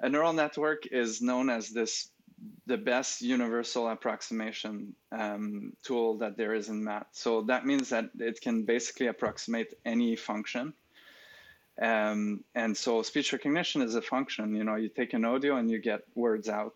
a 0.00 0.08
neural 0.08 0.32
network 0.32 0.86
is 0.86 1.20
known 1.20 1.50
as 1.50 1.68
this 1.68 2.10
the 2.66 2.76
best 2.76 3.20
universal 3.20 3.88
approximation 3.88 4.94
um, 5.12 5.72
tool 5.82 6.16
that 6.18 6.36
there 6.36 6.54
is 6.54 6.68
in 6.68 6.82
math. 6.82 7.06
So 7.12 7.42
that 7.42 7.66
means 7.66 7.90
that 7.90 8.10
it 8.18 8.40
can 8.40 8.62
basically 8.62 9.08
approximate 9.08 9.74
any 9.84 10.16
function. 10.16 10.72
Um, 11.80 12.44
and 12.54 12.76
so 12.76 13.02
speech 13.02 13.32
recognition 13.32 13.82
is 13.82 13.94
a 13.94 14.02
function. 14.02 14.54
You 14.54 14.64
know, 14.64 14.76
you 14.76 14.88
take 14.88 15.12
an 15.14 15.24
audio 15.24 15.56
and 15.56 15.70
you 15.70 15.78
get 15.78 16.02
words 16.14 16.48
out. 16.48 16.74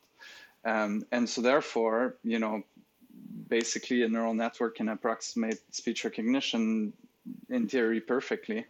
Um, 0.64 1.04
and 1.12 1.28
so 1.28 1.40
therefore, 1.40 2.16
you 2.24 2.38
know, 2.38 2.62
basically 3.48 4.02
a 4.02 4.08
neural 4.08 4.34
network 4.34 4.76
can 4.76 4.88
approximate 4.88 5.60
speech 5.74 6.04
recognition 6.04 6.92
in 7.48 7.68
theory 7.68 8.00
perfectly. 8.00 8.64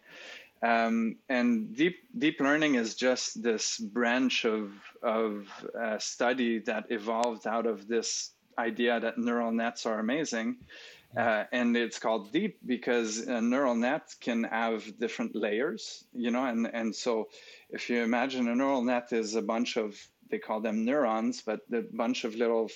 Um, 0.63 1.17
and 1.29 1.75
deep 1.75 1.97
deep 2.17 2.39
learning 2.39 2.75
is 2.75 2.95
just 2.95 3.41
this 3.41 3.77
branch 3.77 4.45
of 4.45 4.71
of 5.03 5.47
uh, 5.79 5.99
study 5.99 6.59
that 6.59 6.85
evolved 6.89 7.45
out 7.45 7.65
of 7.65 7.87
this 7.87 8.31
idea 8.57 8.99
that 8.99 9.17
neural 9.17 9.51
nets 9.51 9.85
are 9.85 9.99
amazing. 9.99 10.57
Uh, 11.15 11.45
and 11.53 11.77
it's 11.77 11.99
called 11.99 12.31
deep 12.33 12.57
because 12.65 13.19
a 13.19 13.39
neural 13.39 13.75
net 13.75 14.13
can 14.19 14.43
have 14.43 14.99
different 14.99 15.33
layers, 15.33 16.03
you 16.13 16.29
know, 16.29 16.45
and, 16.45 16.67
and 16.73 16.93
so 16.93 17.29
if 17.69 17.89
you 17.89 18.03
imagine 18.03 18.49
a 18.49 18.55
neural 18.55 18.83
net 18.83 19.13
is 19.13 19.35
a 19.35 19.41
bunch 19.41 19.77
of, 19.77 19.95
they 20.29 20.39
call 20.39 20.59
them 20.59 20.83
neurons, 20.83 21.41
but 21.41 21.61
a 21.71 21.83
bunch 21.93 22.25
of 22.25 22.35
little 22.35 22.69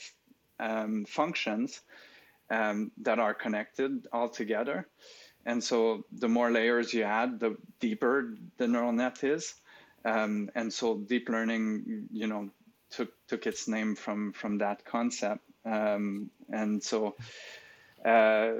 um, 0.58 1.04
functions 1.06 1.82
um, 2.50 2.92
that 3.02 3.20
are 3.20 3.34
connected 3.34 4.08
all 4.14 4.30
together. 4.30 4.88
And 5.46 5.64
so 5.64 6.06
the 6.12 6.28
more 6.28 6.52
layers 6.52 6.94
you 6.94 7.04
add, 7.04 7.40
the 7.40 7.58
deeper 7.80 8.36
the 8.58 8.68
neural 8.68 8.92
net 8.92 9.24
is. 9.24 9.56
Um, 10.06 10.50
and 10.56 10.72
so 10.72 10.98
deep 10.98 11.30
learning, 11.30 12.08
you 12.12 12.28
know, 12.28 12.50
took 12.90 13.12
took 13.28 13.48
its 13.48 13.68
name 13.68 13.96
from 13.96 14.34
from 14.34 14.58
that 14.60 14.86
concept. 14.86 15.42
Um, 15.66 16.30
and 16.52 16.82
so 16.82 17.16
uh, 18.06 18.52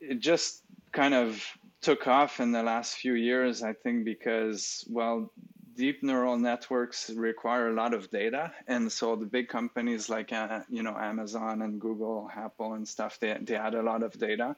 it 0.00 0.18
just 0.18 0.62
kind 0.92 1.14
of 1.14 1.42
took 1.80 2.06
off 2.06 2.40
in 2.40 2.52
the 2.52 2.62
last 2.62 2.96
few 2.96 3.14
years, 3.14 3.62
I 3.62 3.72
think, 3.72 4.04
because, 4.04 4.84
well, 4.90 5.30
deep 5.76 6.02
neural 6.02 6.36
networks 6.36 7.08
require 7.10 7.68
a 7.68 7.72
lot 7.72 7.94
of 7.94 8.10
data. 8.10 8.52
And 8.66 8.90
so 8.90 9.16
the 9.16 9.24
big 9.24 9.48
companies 9.48 10.08
like, 10.08 10.32
uh, 10.32 10.60
you 10.68 10.82
know, 10.82 10.96
Amazon 10.98 11.62
and 11.62 11.80
Google, 11.80 12.30
Apple 12.34 12.74
and 12.74 12.86
stuff, 12.86 13.18
they, 13.20 13.38
they 13.40 13.54
had 13.54 13.74
a 13.74 13.82
lot 13.82 14.02
of 14.02 14.18
data, 14.18 14.56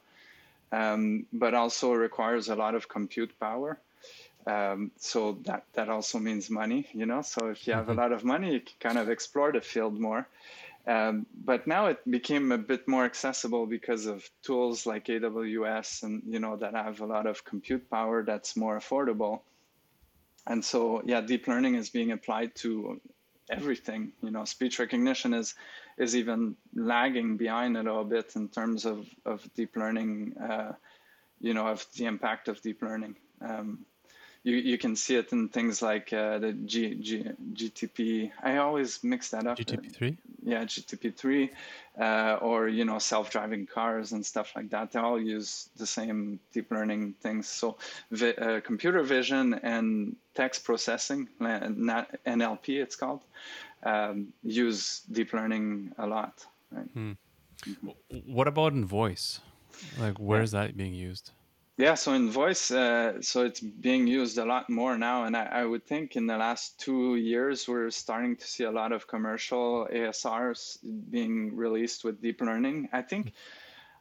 um, 0.73 1.25
but 1.31 1.53
also 1.53 1.93
requires 1.93 2.49
a 2.49 2.55
lot 2.55 2.73
of 2.73 2.89
compute 2.89 3.39
power. 3.39 3.79
Um, 4.45 4.91
so 4.97 5.37
that, 5.45 5.63
that 5.73 5.87
also 5.87 6.19
means 6.19 6.49
money, 6.49 6.87
you 6.91 7.05
know, 7.05 7.21
so 7.21 7.47
if 7.47 7.65
you 7.65 7.73
have 7.73 7.83
mm-hmm. 7.83 7.97
a 7.97 8.01
lot 8.01 8.11
of 8.11 8.25
money, 8.25 8.53
you 8.53 8.59
can 8.59 8.75
kind 8.79 8.97
of 8.97 9.09
explore 9.09 9.53
the 9.53 9.61
field 9.61 9.97
more. 9.97 10.27
Um, 10.85 11.25
but 11.45 11.65
now 11.65 11.85
it 11.87 11.99
became 12.09 12.51
a 12.51 12.57
bit 12.57 12.87
more 12.89 13.05
accessible 13.05 13.65
because 13.65 14.05
of 14.05 14.29
tools 14.41 14.85
like 14.85 15.05
AWS 15.05 16.03
and 16.03 16.21
you 16.27 16.39
know 16.39 16.57
that 16.57 16.73
have 16.73 16.99
a 16.99 17.05
lot 17.05 17.25
of 17.25 17.45
compute 17.45 17.89
power 17.89 18.21
that's 18.21 18.57
more 18.57 18.77
affordable. 18.77 19.41
And 20.45 20.65
so 20.65 21.01
yeah, 21.05 21.21
deep 21.21 21.47
learning 21.47 21.75
is 21.75 21.89
being 21.89 22.11
applied 22.11 22.53
to 22.55 22.99
everything. 23.49 24.11
You 24.21 24.31
know, 24.31 24.43
speech 24.43 24.77
recognition 24.79 25.33
is 25.33 25.55
is 25.97 26.15
even 26.15 26.55
lagging 26.75 27.37
behind 27.37 27.77
a 27.77 27.83
little 27.83 28.03
bit 28.03 28.35
in 28.35 28.49
terms 28.49 28.85
of 28.85 29.07
of 29.25 29.47
deep 29.53 29.75
learning. 29.75 30.35
Uh, 30.37 30.73
you 31.39 31.53
know, 31.53 31.67
of 31.67 31.85
the 31.97 32.05
impact 32.05 32.47
of 32.47 32.61
deep 32.61 32.81
learning. 32.81 33.15
Um, 33.41 33.85
you, 34.43 34.57
you 34.57 34.77
can 34.77 34.95
see 34.95 35.15
it 35.15 35.31
in 35.31 35.47
things 35.47 35.81
like 35.81 36.11
uh, 36.11 36.37
the 36.37 36.51
G, 36.53 36.95
G, 36.95 37.25
GTP. 37.53 38.31
I 38.43 38.57
always 38.57 39.03
mix 39.03 39.29
that 39.29 39.47
up. 39.47 39.57
GTP3? 39.57 40.17
Yeah, 40.45 40.65
GTP3, 40.65 41.49
uh, 41.99 42.37
or, 42.41 42.67
you 42.67 42.83
know, 42.83 42.99
self-driving 42.99 43.67
cars 43.67 44.11
and 44.11 44.25
stuff 44.25 44.51
like 44.55 44.69
that. 44.71 44.91
They 44.91 44.99
all 44.99 45.19
use 45.19 45.69
the 45.77 45.87
same 45.87 46.39
deep 46.51 46.71
learning 46.71 47.15
things. 47.21 47.47
So 47.47 47.77
vi- 48.11 48.35
uh, 48.35 48.59
computer 48.59 49.01
vision 49.03 49.53
and 49.63 50.17
text 50.35 50.65
processing, 50.65 51.29
NLP 51.39 52.81
it's 52.81 52.97
called, 52.97 53.21
um, 53.83 54.33
use 54.43 55.03
deep 55.11 55.31
learning 55.31 55.93
a 55.97 56.05
lot. 56.05 56.45
Right? 56.69 56.89
Hmm. 56.93 57.11
What 58.25 58.49
about 58.49 58.73
in 58.73 58.83
voice? 58.83 59.39
Like, 59.97 60.19
where 60.19 60.39
yeah. 60.39 60.43
is 60.43 60.51
that 60.51 60.75
being 60.75 60.93
used? 60.93 61.31
Yeah, 61.83 61.95
so 61.95 62.13
in 62.13 62.31
voice, 62.31 62.71
uh, 62.71 63.21
so 63.21 63.43
it's 63.43 63.59
being 63.59 64.07
used 64.07 64.37
a 64.37 64.45
lot 64.45 64.69
more 64.69 64.97
now, 64.97 65.25
and 65.25 65.35
I, 65.35 65.43
I, 65.51 65.65
would 65.65 65.85
think 65.85 66.15
in 66.15 66.27
the 66.27 66.37
last 66.37 66.79
two 66.79 67.17
years 67.17 67.67
we're 67.67 67.89
starting 67.89 68.37
to 68.37 68.47
see 68.47 68.63
a 68.63 68.71
lot 68.71 68.93
of 68.93 69.05
commercial 69.05 69.85
ASRs 69.91 70.77
being 71.09 71.57
released 71.57 72.05
with 72.05 72.21
deep 72.21 72.39
learning. 72.39 72.87
I 72.93 73.01
think, 73.01 73.33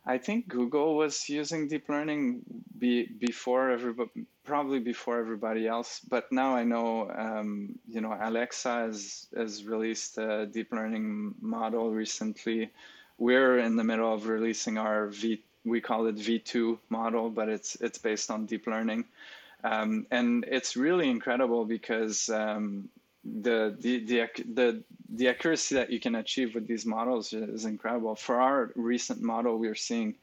I 0.07 0.18
think 0.18 0.47
Google 0.47 0.97
was 0.97 1.29
using 1.29 1.66
deep 1.66 1.88
learning 1.88 2.42
be, 2.79 3.07
before 3.18 3.71
everybody, 3.71 4.27
probably 4.45 4.79
before 4.79 5.18
everybody 5.18 5.66
else. 5.66 6.03
But 6.09 6.31
now 6.31 6.55
I 6.55 6.62
know, 6.62 7.11
um, 7.11 7.81
you 7.88 8.01
know, 8.01 8.16
Alexa 8.16 8.71
has 8.71 9.27
has 9.37 9.64
released 9.64 10.18
a 10.18 10.47
deep 10.47 10.71
learning 10.71 11.35
model 11.40 11.90
recently. 11.90 12.71
We're 13.18 13.59
in 13.59 13.75
the 13.75 13.83
middle 13.83 14.14
of 14.14 14.29
releasing 14.29 14.79
our 14.79 15.09
V 15.09 15.42
we 15.64 15.81
call 15.81 16.07
it 16.07 16.16
V2 16.16 16.79
model, 16.88 17.31
but 17.31 17.48
it's 17.48 17.77
it's 17.77 17.98
based 17.98 18.31
on 18.31 18.46
deep 18.46 18.66
learning, 18.66 19.05
um, 19.64 20.07
and 20.11 20.44
it's 20.48 20.77
really 20.77 21.09
incredible 21.09 21.64
because 21.64 22.29
um, 22.29 22.88
the, 23.25 23.77
the 23.79 24.05
the 24.05 24.29
the 24.55 24.83
the 25.11 25.29
accuracy 25.29 25.75
that 25.77 25.90
you 25.90 26.01
can 26.01 26.16
achieve 26.16 26.55
with 26.55 26.66
these 26.66 26.85
models 26.85 27.33
is 27.33 27.64
incredible. 27.64 28.16
For 28.16 28.40
our 28.40 28.72
recent 28.75 29.22
model, 29.22 29.59
we 29.59 29.68
are 29.68 29.75
seeing 29.75 30.14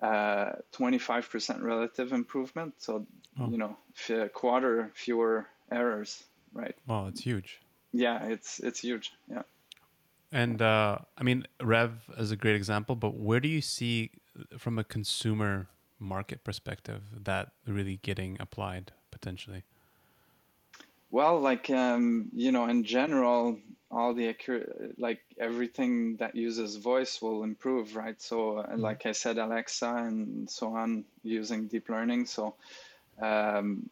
uh, 0.00 0.52
25% 0.72 1.62
relative 1.62 2.12
improvement, 2.12 2.74
so 2.78 3.06
oh. 3.40 3.48
you 3.48 3.58
know, 3.58 3.76
a 4.10 4.28
quarter 4.28 4.90
fewer 4.94 5.46
errors, 5.70 6.24
right? 6.52 6.74
Wow, 6.86 7.06
it's 7.06 7.20
huge. 7.20 7.60
Yeah, 7.92 8.24
it's 8.24 8.58
it's 8.60 8.80
huge. 8.80 9.12
Yeah. 9.30 9.42
And 10.30 10.62
uh, 10.62 10.98
I 11.18 11.22
mean, 11.22 11.46
Rev 11.60 11.92
is 12.16 12.30
a 12.30 12.36
great 12.36 12.56
example, 12.56 12.96
but 12.96 13.14
where 13.14 13.38
do 13.38 13.48
you 13.48 13.60
see 13.60 14.10
from 14.58 14.78
a 14.78 14.84
consumer 14.84 15.68
market 15.98 16.44
perspective 16.44 17.02
that 17.24 17.52
really 17.66 17.98
getting 18.02 18.36
applied 18.40 18.92
potentially? 19.10 19.62
Well, 21.10 21.40
like 21.40 21.68
um, 21.70 22.30
you 22.34 22.52
know, 22.52 22.66
in 22.66 22.84
general, 22.84 23.58
all 23.90 24.14
the 24.14 24.28
accurate, 24.28 24.98
like 24.98 25.20
everything 25.38 26.16
that 26.16 26.34
uses 26.34 26.76
voice 26.76 27.20
will 27.20 27.44
improve, 27.44 27.94
right? 27.94 28.20
So, 28.20 28.58
uh, 28.58 28.66
mm-hmm. 28.66 28.80
like 28.80 29.04
I 29.04 29.12
said, 29.12 29.36
Alexa 29.36 29.94
and 29.94 30.50
so 30.50 30.74
on 30.74 31.04
using 31.22 31.66
deep 31.66 31.90
learning. 31.90 32.24
So, 32.26 32.54
um, 33.20 33.90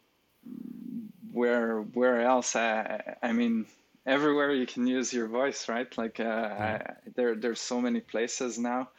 where 1.31 1.81
where 1.81 2.21
else? 2.21 2.55
I, 2.55 3.17
I 3.21 3.31
mean, 3.33 3.67
everywhere 4.05 4.51
you 4.51 4.65
can 4.65 4.87
use 4.87 5.13
your 5.13 5.27
voice, 5.27 5.69
right? 5.69 5.95
Like 5.97 6.19
uh, 6.19 6.23
yeah. 6.23 6.81
I, 6.87 6.93
there 7.15 7.35
there's 7.35 7.61
so 7.61 7.79
many 7.79 7.99
places 7.99 8.57
now. 8.57 8.89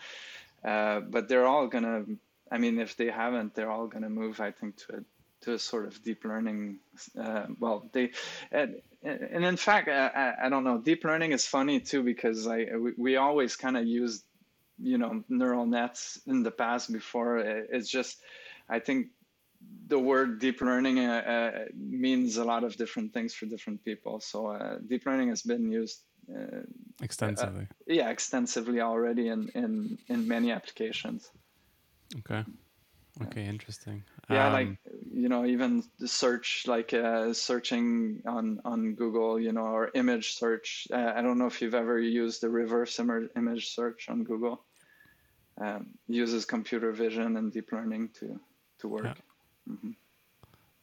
Uh, 0.64 1.00
but 1.00 1.28
they're 1.28 1.46
all 1.46 1.66
gonna. 1.66 2.04
I 2.50 2.58
mean, 2.58 2.78
if 2.78 2.96
they 2.96 3.06
haven't, 3.06 3.54
they're 3.54 3.70
all 3.70 3.86
gonna 3.86 4.10
move. 4.10 4.40
I 4.40 4.52
think 4.52 4.76
to 4.78 4.96
a 4.96 5.00
to 5.42 5.54
a 5.54 5.58
sort 5.58 5.86
of 5.86 6.02
deep 6.02 6.24
learning. 6.24 6.78
Uh, 7.18 7.46
well, 7.58 7.88
they 7.92 8.12
and, 8.50 8.76
and 9.02 9.44
in 9.44 9.56
fact, 9.56 9.88
I, 9.88 10.34
I 10.44 10.48
don't 10.48 10.64
know. 10.64 10.78
Deep 10.78 11.04
learning 11.04 11.32
is 11.32 11.46
funny 11.46 11.80
too 11.80 12.02
because 12.02 12.46
I 12.46 12.66
we, 12.76 12.92
we 12.96 13.16
always 13.16 13.56
kind 13.56 13.76
of 13.76 13.86
used 13.86 14.24
you 14.78 14.98
know 14.98 15.24
neural 15.28 15.66
nets 15.66 16.20
in 16.26 16.42
the 16.42 16.50
past 16.50 16.92
before. 16.92 17.38
It's 17.38 17.88
just 17.88 18.18
I 18.68 18.78
think 18.78 19.08
the 19.88 19.98
word 19.98 20.40
deep 20.40 20.60
learning 20.60 20.98
uh, 21.00 21.12
uh, 21.12 21.64
means 21.74 22.36
a 22.36 22.44
lot 22.44 22.64
of 22.64 22.76
different 22.76 23.12
things 23.12 23.34
for 23.34 23.46
different 23.46 23.84
people. 23.84 24.20
So 24.20 24.46
uh, 24.46 24.78
deep 24.86 25.06
learning 25.06 25.28
has 25.28 25.42
been 25.42 25.70
used 25.70 26.02
extensively. 27.00 27.66
Uh, 27.70 27.74
yeah, 27.86 28.10
extensively 28.10 28.80
already 28.80 29.28
in 29.28 29.48
in 29.54 29.98
in 30.08 30.28
many 30.28 30.52
applications. 30.52 31.30
Okay. 32.18 32.44
Okay, 33.20 33.44
interesting. 33.44 34.02
Yeah, 34.30 34.46
um, 34.46 34.52
like 34.52 34.68
you 35.12 35.28
know, 35.28 35.44
even 35.44 35.84
the 35.98 36.08
search, 36.08 36.64
like 36.66 36.94
uh, 36.94 37.32
searching 37.34 38.22
on 38.26 38.60
on 38.64 38.94
Google, 38.94 39.38
you 39.38 39.52
know, 39.52 39.66
or 39.66 39.90
image 39.94 40.32
search. 40.32 40.88
Uh, 40.90 41.12
I 41.14 41.20
don't 41.20 41.38
know 41.38 41.46
if 41.46 41.60
you've 41.60 41.74
ever 41.74 41.98
used 41.98 42.40
the 42.40 42.48
reverse 42.48 42.98
image 42.98 43.74
search 43.74 44.08
on 44.08 44.24
Google. 44.24 44.64
Um, 45.60 45.88
uses 46.08 46.46
computer 46.46 46.92
vision 46.92 47.36
and 47.36 47.52
deep 47.52 47.72
learning 47.72 48.10
to 48.20 48.40
to 48.78 48.88
work. 48.88 49.04
Yeah. 49.04 49.74
Mm-hmm. 49.74 49.90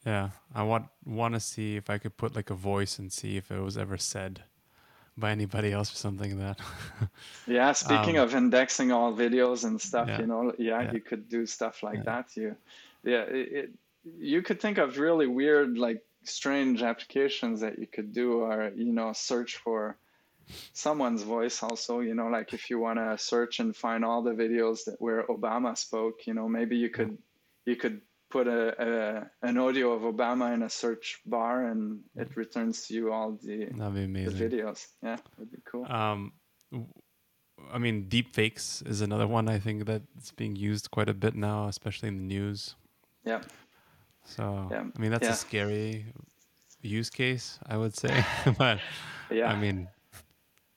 yeah, 0.06 0.30
I 0.54 0.62
want 0.62 0.86
want 1.04 1.34
to 1.34 1.40
see 1.40 1.76
if 1.76 1.90
I 1.90 1.98
could 1.98 2.16
put 2.16 2.36
like 2.36 2.50
a 2.50 2.54
voice 2.54 2.98
and 3.00 3.12
see 3.12 3.36
if 3.36 3.50
it 3.50 3.60
was 3.60 3.76
ever 3.76 3.98
said 3.98 4.44
by 5.20 5.30
anybody 5.30 5.72
else 5.72 5.92
or 5.92 5.96
something 5.96 6.38
that. 6.38 6.58
Yeah 7.46 7.72
speaking 7.72 8.18
um, 8.18 8.24
of 8.24 8.34
indexing 8.34 8.92
all 8.92 9.12
videos 9.12 9.64
and 9.64 9.80
stuff 9.80 10.08
yeah, 10.08 10.20
you 10.20 10.26
know 10.26 10.52
yeah, 10.58 10.82
yeah, 10.82 10.92
you 10.92 11.00
could 11.00 11.28
do 11.28 11.46
stuff 11.46 11.82
like 11.82 11.98
yeah. 11.98 12.02
that. 12.04 12.36
You 12.36 12.56
yeah 13.04 13.22
it, 13.22 13.52
it, 13.52 13.70
you 14.18 14.42
could 14.42 14.60
think 14.60 14.78
of 14.78 14.98
really 14.98 15.26
weird 15.26 15.78
like 15.78 16.02
strange 16.24 16.82
applications 16.82 17.60
that 17.60 17.78
you 17.78 17.86
could 17.86 18.12
do 18.12 18.40
or 18.40 18.72
you 18.74 18.92
know 18.92 19.12
search 19.12 19.56
for 19.56 19.96
someone's 20.72 21.22
voice 21.22 21.62
also 21.62 22.00
you 22.00 22.14
know 22.14 22.26
like 22.26 22.52
if 22.52 22.70
you 22.70 22.78
want 22.78 22.98
to 22.98 23.16
search 23.16 23.60
and 23.60 23.76
find 23.76 24.04
all 24.04 24.22
the 24.22 24.32
videos 24.32 24.84
that 24.84 25.00
where 25.00 25.24
obama 25.28 25.76
spoke 25.76 26.26
you 26.26 26.34
know 26.34 26.48
maybe 26.48 26.76
you 26.76 26.90
could 26.90 27.16
you 27.64 27.76
could 27.76 28.00
put 28.30 28.46
a, 28.46 29.28
a, 29.42 29.46
an 29.48 29.58
audio 29.58 29.92
of 29.92 30.02
Obama 30.02 30.54
in 30.54 30.62
a 30.62 30.70
search 30.70 31.20
bar 31.26 31.66
and 31.66 32.00
it 32.16 32.36
returns 32.36 32.86
to 32.86 32.94
you 32.94 33.12
all 33.12 33.38
the, 33.42 33.66
the 33.66 34.48
videos. 34.48 34.86
Yeah, 35.02 35.16
would 35.38 35.50
be 35.50 35.58
cool. 35.64 35.84
Um, 35.90 36.32
I 37.72 37.78
mean, 37.78 38.08
deep 38.08 38.34
fakes 38.34 38.82
is 38.86 39.00
another 39.00 39.26
one 39.26 39.48
I 39.48 39.58
think 39.58 39.86
that's 39.86 40.32
being 40.32 40.56
used 40.56 40.90
quite 40.90 41.08
a 41.08 41.14
bit 41.14 41.34
now, 41.34 41.68
especially 41.68 42.08
in 42.08 42.16
the 42.16 42.34
news. 42.34 42.74
Yeah. 43.24 43.42
So 44.24 44.68
yeah. 44.70 44.84
I 44.96 44.98
mean, 45.00 45.10
that's 45.10 45.24
yeah. 45.24 45.32
a 45.32 45.36
scary 45.36 46.06
use 46.82 47.10
case, 47.10 47.58
I 47.66 47.76
would 47.76 47.96
say, 47.96 48.24
but 48.58 48.78
yeah, 49.30 49.50
I 49.50 49.56
mean, 49.56 49.88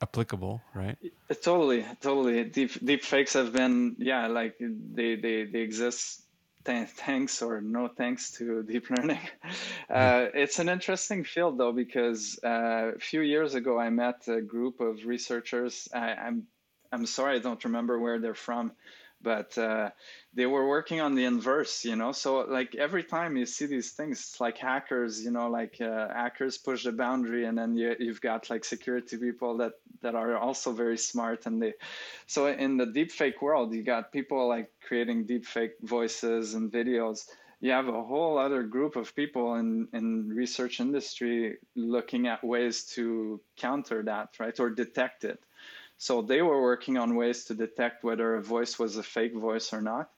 applicable, 0.02 0.62
right? 0.74 0.98
Totally, 1.42 1.86
totally. 2.02 2.44
Deep 2.44 2.84
deep 2.84 3.04
fakes 3.04 3.34
have 3.34 3.54
been, 3.54 3.96
yeah, 4.00 4.28
like 4.28 4.56
they 4.60 5.16
they 5.16 5.46
they 5.46 5.60
exist 5.60 6.24
th- 6.66 6.90
thanks 6.90 7.42
or 7.42 7.62
no 7.62 7.88
thanks 7.88 8.32
to 8.32 8.64
deep 8.64 8.90
learning. 8.98 9.20
Uh, 9.90 10.28
it's 10.34 10.60
an 10.60 10.70
interesting 10.70 11.24
field 11.24 11.58
though 11.58 11.72
because 11.72 12.40
uh, 12.44 12.92
a 12.96 13.00
few 13.00 13.22
years 13.22 13.56
ago 13.56 13.80
I 13.80 13.90
met 13.90 14.28
a 14.28 14.42
group 14.42 14.80
of 14.80 15.06
researchers. 15.06 15.88
I, 15.94 16.14
I'm 16.14 16.48
I'm 16.92 17.06
sorry 17.08 17.38
I 17.38 17.40
don't 17.40 17.64
remember 17.64 18.00
where 18.00 18.20
they're 18.20 18.36
from, 18.36 18.72
but 19.24 19.58
uh, 19.58 19.90
they 20.34 20.46
were 20.46 20.68
working 20.68 21.02
on 21.02 21.16
the 21.16 21.26
inverse, 21.26 21.86
you 21.86 21.96
know. 21.96 22.12
So 22.12 22.42
like 22.42 22.76
every 22.76 23.04
time 23.04 23.38
you 23.38 23.46
see 23.46 23.66
these 23.66 23.92
things, 23.92 24.20
it's 24.20 24.42
like 24.42 24.58
hackers, 24.58 25.24
you 25.24 25.32
know, 25.32 25.50
like 25.50 25.80
uh, 25.82 26.10
hackers 26.10 26.58
push 26.58 26.84
the 26.84 26.92
boundary, 26.92 27.46
and 27.46 27.58
then 27.58 27.76
you, 27.76 27.96
you've 28.00 28.22
got 28.22 28.50
like 28.50 28.66
security 28.66 29.18
people 29.18 29.58
that 29.58 29.74
that 30.02 30.16
are 30.16 30.38
also 30.38 30.72
very 30.72 30.98
smart, 30.98 31.46
and 31.46 31.62
they. 31.62 31.74
So 32.28 32.48
in 32.48 32.78
the 32.78 32.86
deepfake 32.86 33.42
world, 33.42 33.74
you 33.74 33.84
got 33.84 34.12
people 34.12 34.48
like 34.48 34.70
creating 34.86 35.26
deepfake 35.26 35.72
voices 35.82 36.54
and 36.54 36.72
videos 36.72 37.26
you 37.64 37.72
have 37.72 37.88
a 37.88 38.04
whole 38.04 38.38
other 38.38 38.62
group 38.62 38.98
of 38.98 39.16
people 39.16 39.56
in, 39.56 39.88
in 39.94 40.28
research 40.28 40.82
industry 40.82 41.56
looking 41.78 42.28
at 42.28 42.44
ways 42.44 42.84
to 42.84 43.40
counter 43.56 44.04
that, 44.04 44.38
right, 44.38 44.60
or 44.60 44.70
detect 44.70 45.24
it. 45.24 45.42
So 45.98 46.22
they 46.22 46.42
were 46.42 46.62
working 46.62 46.98
on 46.98 47.16
ways 47.16 47.46
to 47.46 47.54
detect 47.54 48.04
whether 48.04 48.36
a 48.36 48.42
voice 48.42 48.78
was 48.78 48.98
a 48.98 49.04
fake 49.04 49.36
voice 49.36 49.74
or 49.74 49.82
not. 49.82 50.10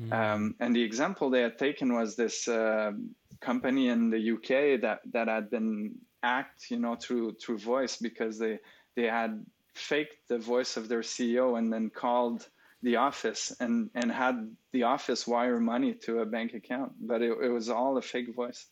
Mm. 0.00 0.12
Um, 0.12 0.54
and 0.60 0.74
the 0.74 0.82
example 0.82 1.30
they 1.30 1.42
had 1.42 1.58
taken 1.58 1.94
was 1.94 2.16
this 2.16 2.48
uh, 2.48 2.92
company 3.40 3.88
in 3.88 4.10
the 4.10 4.32
UK 4.32 4.80
that, 4.82 5.00
that 5.12 5.28
had 5.28 5.50
been 5.50 5.94
hacked, 6.22 6.70
you 6.70 6.78
know, 6.78 6.96
through 6.96 7.34
through 7.40 7.58
voice 7.58 7.96
because 7.96 8.38
they 8.38 8.58
they 8.94 9.04
had 9.04 9.44
faked 9.74 10.28
the 10.28 10.38
voice 10.38 10.76
of 10.76 10.88
their 10.88 11.02
CEO 11.02 11.58
and 11.58 11.72
then 11.72 11.90
called 11.90 12.48
the 12.82 12.96
office 12.96 13.54
and 13.60 13.90
and 13.94 14.10
had 14.10 14.36
the 14.72 14.84
office 14.84 15.26
wire 15.26 15.60
money 15.60 15.94
to 15.94 16.20
a 16.20 16.26
bank 16.26 16.54
account, 16.54 16.92
but 17.00 17.22
it, 17.22 17.32
it 17.42 17.48
was 17.48 17.68
all 17.68 17.96
a 17.96 18.02
fake 18.02 18.34
voice. 18.34 18.66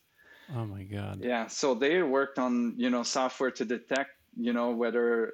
Oh 0.55 0.65
my 0.65 0.83
god. 0.83 1.21
Yeah, 1.23 1.47
so 1.47 1.73
they 1.73 2.01
worked 2.01 2.39
on 2.39 2.75
you 2.77 2.89
know 2.89 3.03
software 3.03 3.51
to 3.51 3.65
detect 3.65 4.11
you 4.37 4.53
know 4.53 4.71
whether 4.71 5.33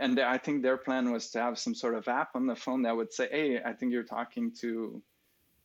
and 0.00 0.18
I 0.20 0.38
think 0.38 0.62
their 0.62 0.76
plan 0.76 1.10
was 1.12 1.30
to 1.30 1.40
have 1.40 1.58
some 1.58 1.74
sort 1.74 1.94
of 1.94 2.08
app 2.08 2.30
on 2.34 2.46
the 2.46 2.56
phone 2.56 2.82
that 2.82 2.96
would 2.96 3.12
say, 3.12 3.28
"Hey, 3.30 3.60
I 3.64 3.72
think 3.72 3.92
you're 3.92 4.04
talking 4.04 4.52
to 4.60 5.02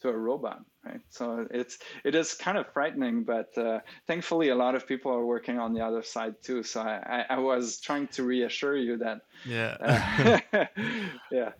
to 0.01 0.09
a 0.09 0.17
robot." 0.17 0.63
Right. 0.83 1.01
So 1.09 1.47
it's 1.51 1.77
it 2.03 2.15
is 2.15 2.33
kind 2.33 2.57
of 2.57 2.65
frightening, 2.73 3.23
but 3.23 3.55
uh, 3.57 3.79
thankfully 4.07 4.49
a 4.49 4.55
lot 4.55 4.73
of 4.73 4.87
people 4.87 5.11
are 5.11 5.25
working 5.25 5.59
on 5.59 5.73
the 5.73 5.81
other 5.81 6.01
side 6.01 6.35
too. 6.41 6.63
So 6.63 6.81
I, 6.81 7.25
I, 7.29 7.37
was 7.37 7.79
trying 7.79 8.07
to 8.07 8.23
reassure 8.23 8.75
you 8.75 8.97
that. 8.97 9.21
Yeah. 9.45 9.77
Uh, 9.79 10.65
yeah. 11.31 11.51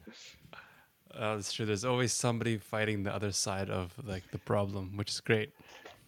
Uh, 1.13 1.35
that's 1.35 1.53
true. 1.53 1.67
There's 1.67 1.85
always 1.85 2.13
somebody 2.13 2.57
fighting 2.57 3.03
the 3.03 3.13
other 3.13 3.31
side 3.31 3.69
of 3.69 3.93
like 4.03 4.23
the 4.31 4.39
problem, 4.39 4.97
which 4.97 5.11
is 5.11 5.19
great. 5.19 5.51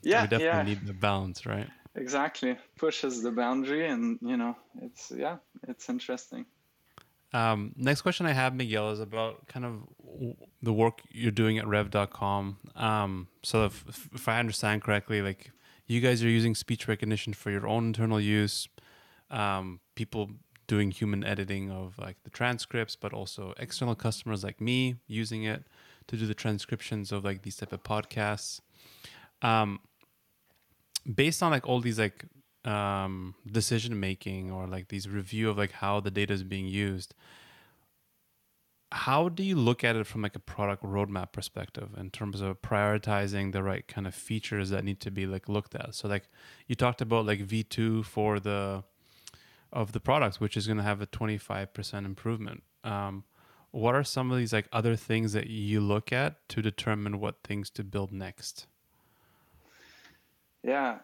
Yeah, 0.02 0.23
we 0.23 0.28
definitely 0.30 0.45
yeah. 0.45 0.63
need 0.63 0.88
the 0.88 0.93
balance, 0.93 1.45
right? 1.45 1.67
Exactly. 1.96 2.58
Pushes 2.78 3.22
the 3.22 3.32
boundary, 3.32 3.88
and 3.88 4.18
you 4.22 4.38
know, 4.38 4.56
it's 4.82 5.12
yeah, 5.16 5.38
it's 5.68 5.90
interesting. 5.90 6.46
Um, 7.34 7.74
next 7.76 8.02
question 8.02 8.26
I 8.26 8.34
have, 8.34 8.54
Miguel, 8.54 8.92
is 8.92 9.00
about 9.00 9.48
kind 9.48 9.66
of 9.66 9.82
the 10.62 10.74
work 10.74 11.02
you're 11.10 11.32
doing 11.32 11.58
at 11.58 11.68
Rev.com. 11.68 12.58
Um, 12.76 13.28
so 13.42 13.66
if, 13.66 14.08
if 14.14 14.28
I 14.28 14.40
understand 14.40 14.84
correctly, 14.84 15.22
like 15.22 15.52
you 15.88 16.00
guys 16.00 16.24
are 16.24 16.30
using 16.30 16.54
speech 16.54 16.88
recognition 16.88 17.34
for 17.34 17.50
your 17.50 17.68
own 17.68 17.88
internal 17.88 18.20
use. 18.20 18.68
Um, 19.32 19.80
people 19.96 20.30
doing 20.68 20.92
human 20.92 21.24
editing 21.24 21.72
of 21.72 21.98
like 21.98 22.18
the 22.24 22.30
transcripts, 22.30 22.96
but 22.96 23.14
also 23.14 23.54
external 23.58 23.96
customers 23.96 24.44
like 24.44 24.62
me 24.62 24.96
using 25.08 25.44
it 25.44 25.64
to 26.08 26.16
do 26.16 26.26
the 26.26 26.34
transcriptions 26.34 27.12
of 27.12 27.24
like 27.24 27.42
these 27.42 27.56
type 27.56 27.74
of 27.74 27.84
podcasts. 27.84 28.62
Um, 29.42 29.80
based 31.12 31.44
on 31.44 31.52
like 31.52 31.68
all 31.68 31.80
these 31.80 32.00
like 32.00 32.26
um, 32.66 33.36
decision 33.50 34.00
making 34.00 34.52
or 34.52 34.68
like 34.68 34.88
these 34.88 35.08
review 35.08 35.50
of 35.50 35.58
like 35.58 35.72
how 35.72 36.00
the 36.00 36.12
data 36.12 36.34
is 36.34 36.44
being 36.44 36.68
used, 36.68 37.13
how 38.92 39.28
do 39.28 39.44
you 39.44 39.56
look 39.56 39.84
at 39.84 39.96
it 39.96 40.06
from 40.06 40.22
like 40.22 40.36
a 40.36 40.39
product 40.39 40.84
roadmap 40.84 41.32
perspective 41.32 41.89
in 41.98 42.12
terms 42.12 42.42
of 42.42 42.62
prioritizing 42.62 43.52
the 43.52 43.63
right 43.63 43.88
kind 43.88 44.06
of 44.06 44.13
features 44.13 44.70
that 44.70 44.84
need 44.84 45.00
to 45.00 45.12
be 45.12 45.26
like 45.26 45.50
looked 45.50 45.76
at? 45.76 45.96
So 45.96 46.08
like 46.08 46.30
you 46.68 46.76
talked 46.76 47.02
about 47.02 47.26
like 47.26 47.39
V2 47.39 48.06
for 48.06 48.39
the 48.39 48.84
of 49.72 49.92
the 49.92 50.00
product, 50.00 50.39
which 50.39 50.56
is 50.56 50.68
going 50.68 50.78
to 50.78 50.84
have 50.84 51.02
a 51.02 51.08
25% 51.08 52.06
improvement. 52.06 52.62
Um, 52.84 53.24
what 53.72 53.96
are 53.96 54.04
some 54.04 54.32
of 54.32 54.38
these 54.38 54.54
like 54.54 54.68
other 54.72 54.96
things 54.96 55.34
that 55.34 55.48
you 55.48 55.82
look 55.82 56.13
at 56.13 56.48
to 56.50 56.62
determine 56.62 57.20
what 57.20 57.38
things 57.44 57.72
to 57.72 57.84
build 57.84 58.12
next? 58.12 58.68
Yeah. 60.63 60.99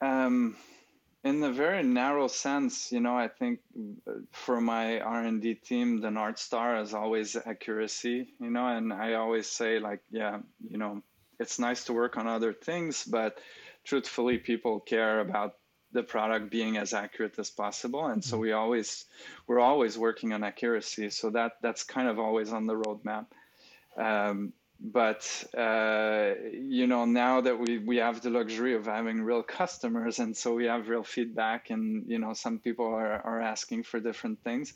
Um, 0.00 0.56
in 1.24 1.40
the 1.40 1.52
very 1.52 1.82
narrow 1.82 2.26
sense, 2.26 2.90
you 2.90 3.00
know, 3.00 3.16
I 3.16 3.28
think 3.28 3.60
for 4.32 4.60
my 4.60 5.00
R&D 5.00 5.54
team, 5.54 6.00
the 6.00 6.10
North 6.10 6.38
Star 6.38 6.80
is 6.80 6.94
always 6.94 7.36
accuracy, 7.36 8.28
you 8.40 8.50
know, 8.50 8.66
and 8.66 8.92
I 8.92 9.14
always 9.14 9.48
say 9.48 9.78
like, 9.78 10.00
yeah, 10.10 10.40
you 10.68 10.78
know, 10.78 11.02
it's 11.38 11.58
nice 11.58 11.84
to 11.84 11.92
work 11.92 12.16
on 12.16 12.26
other 12.26 12.52
things, 12.52 13.04
but 13.04 13.38
truthfully, 13.84 14.38
people 14.38 14.80
care 14.80 15.20
about 15.20 15.54
the 15.92 16.02
product 16.02 16.50
being 16.50 16.76
as 16.78 16.94
accurate 16.94 17.38
as 17.38 17.50
possible 17.50 18.06
and 18.06 18.24
so 18.24 18.36
mm-hmm. 18.36 18.42
we 18.42 18.52
always 18.52 19.04
we're 19.46 19.60
always 19.60 19.98
working 19.98 20.32
on 20.32 20.42
accuracy 20.42 21.10
so 21.10 21.30
that 21.30 21.52
that's 21.60 21.84
kind 21.84 22.08
of 22.08 22.18
always 22.18 22.50
on 22.52 22.66
the 22.66 22.74
roadmap 22.74 23.26
um, 23.98 24.54
but 24.84 25.44
uh, 25.56 26.32
you 26.52 26.86
know 26.86 27.04
now 27.04 27.40
that 27.40 27.58
we 27.58 27.78
we 27.78 27.96
have 27.98 28.20
the 28.20 28.30
luxury 28.30 28.74
of 28.74 28.86
having 28.86 29.22
real 29.22 29.42
customers 29.42 30.18
and 30.18 30.36
so 30.36 30.54
we 30.54 30.66
have 30.66 30.88
real 30.88 31.04
feedback 31.04 31.70
and 31.70 32.04
you 32.08 32.18
know 32.18 32.32
some 32.32 32.58
people 32.58 32.86
are, 32.86 33.20
are 33.22 33.40
asking 33.40 33.84
for 33.84 34.00
different 34.00 34.42
things 34.42 34.74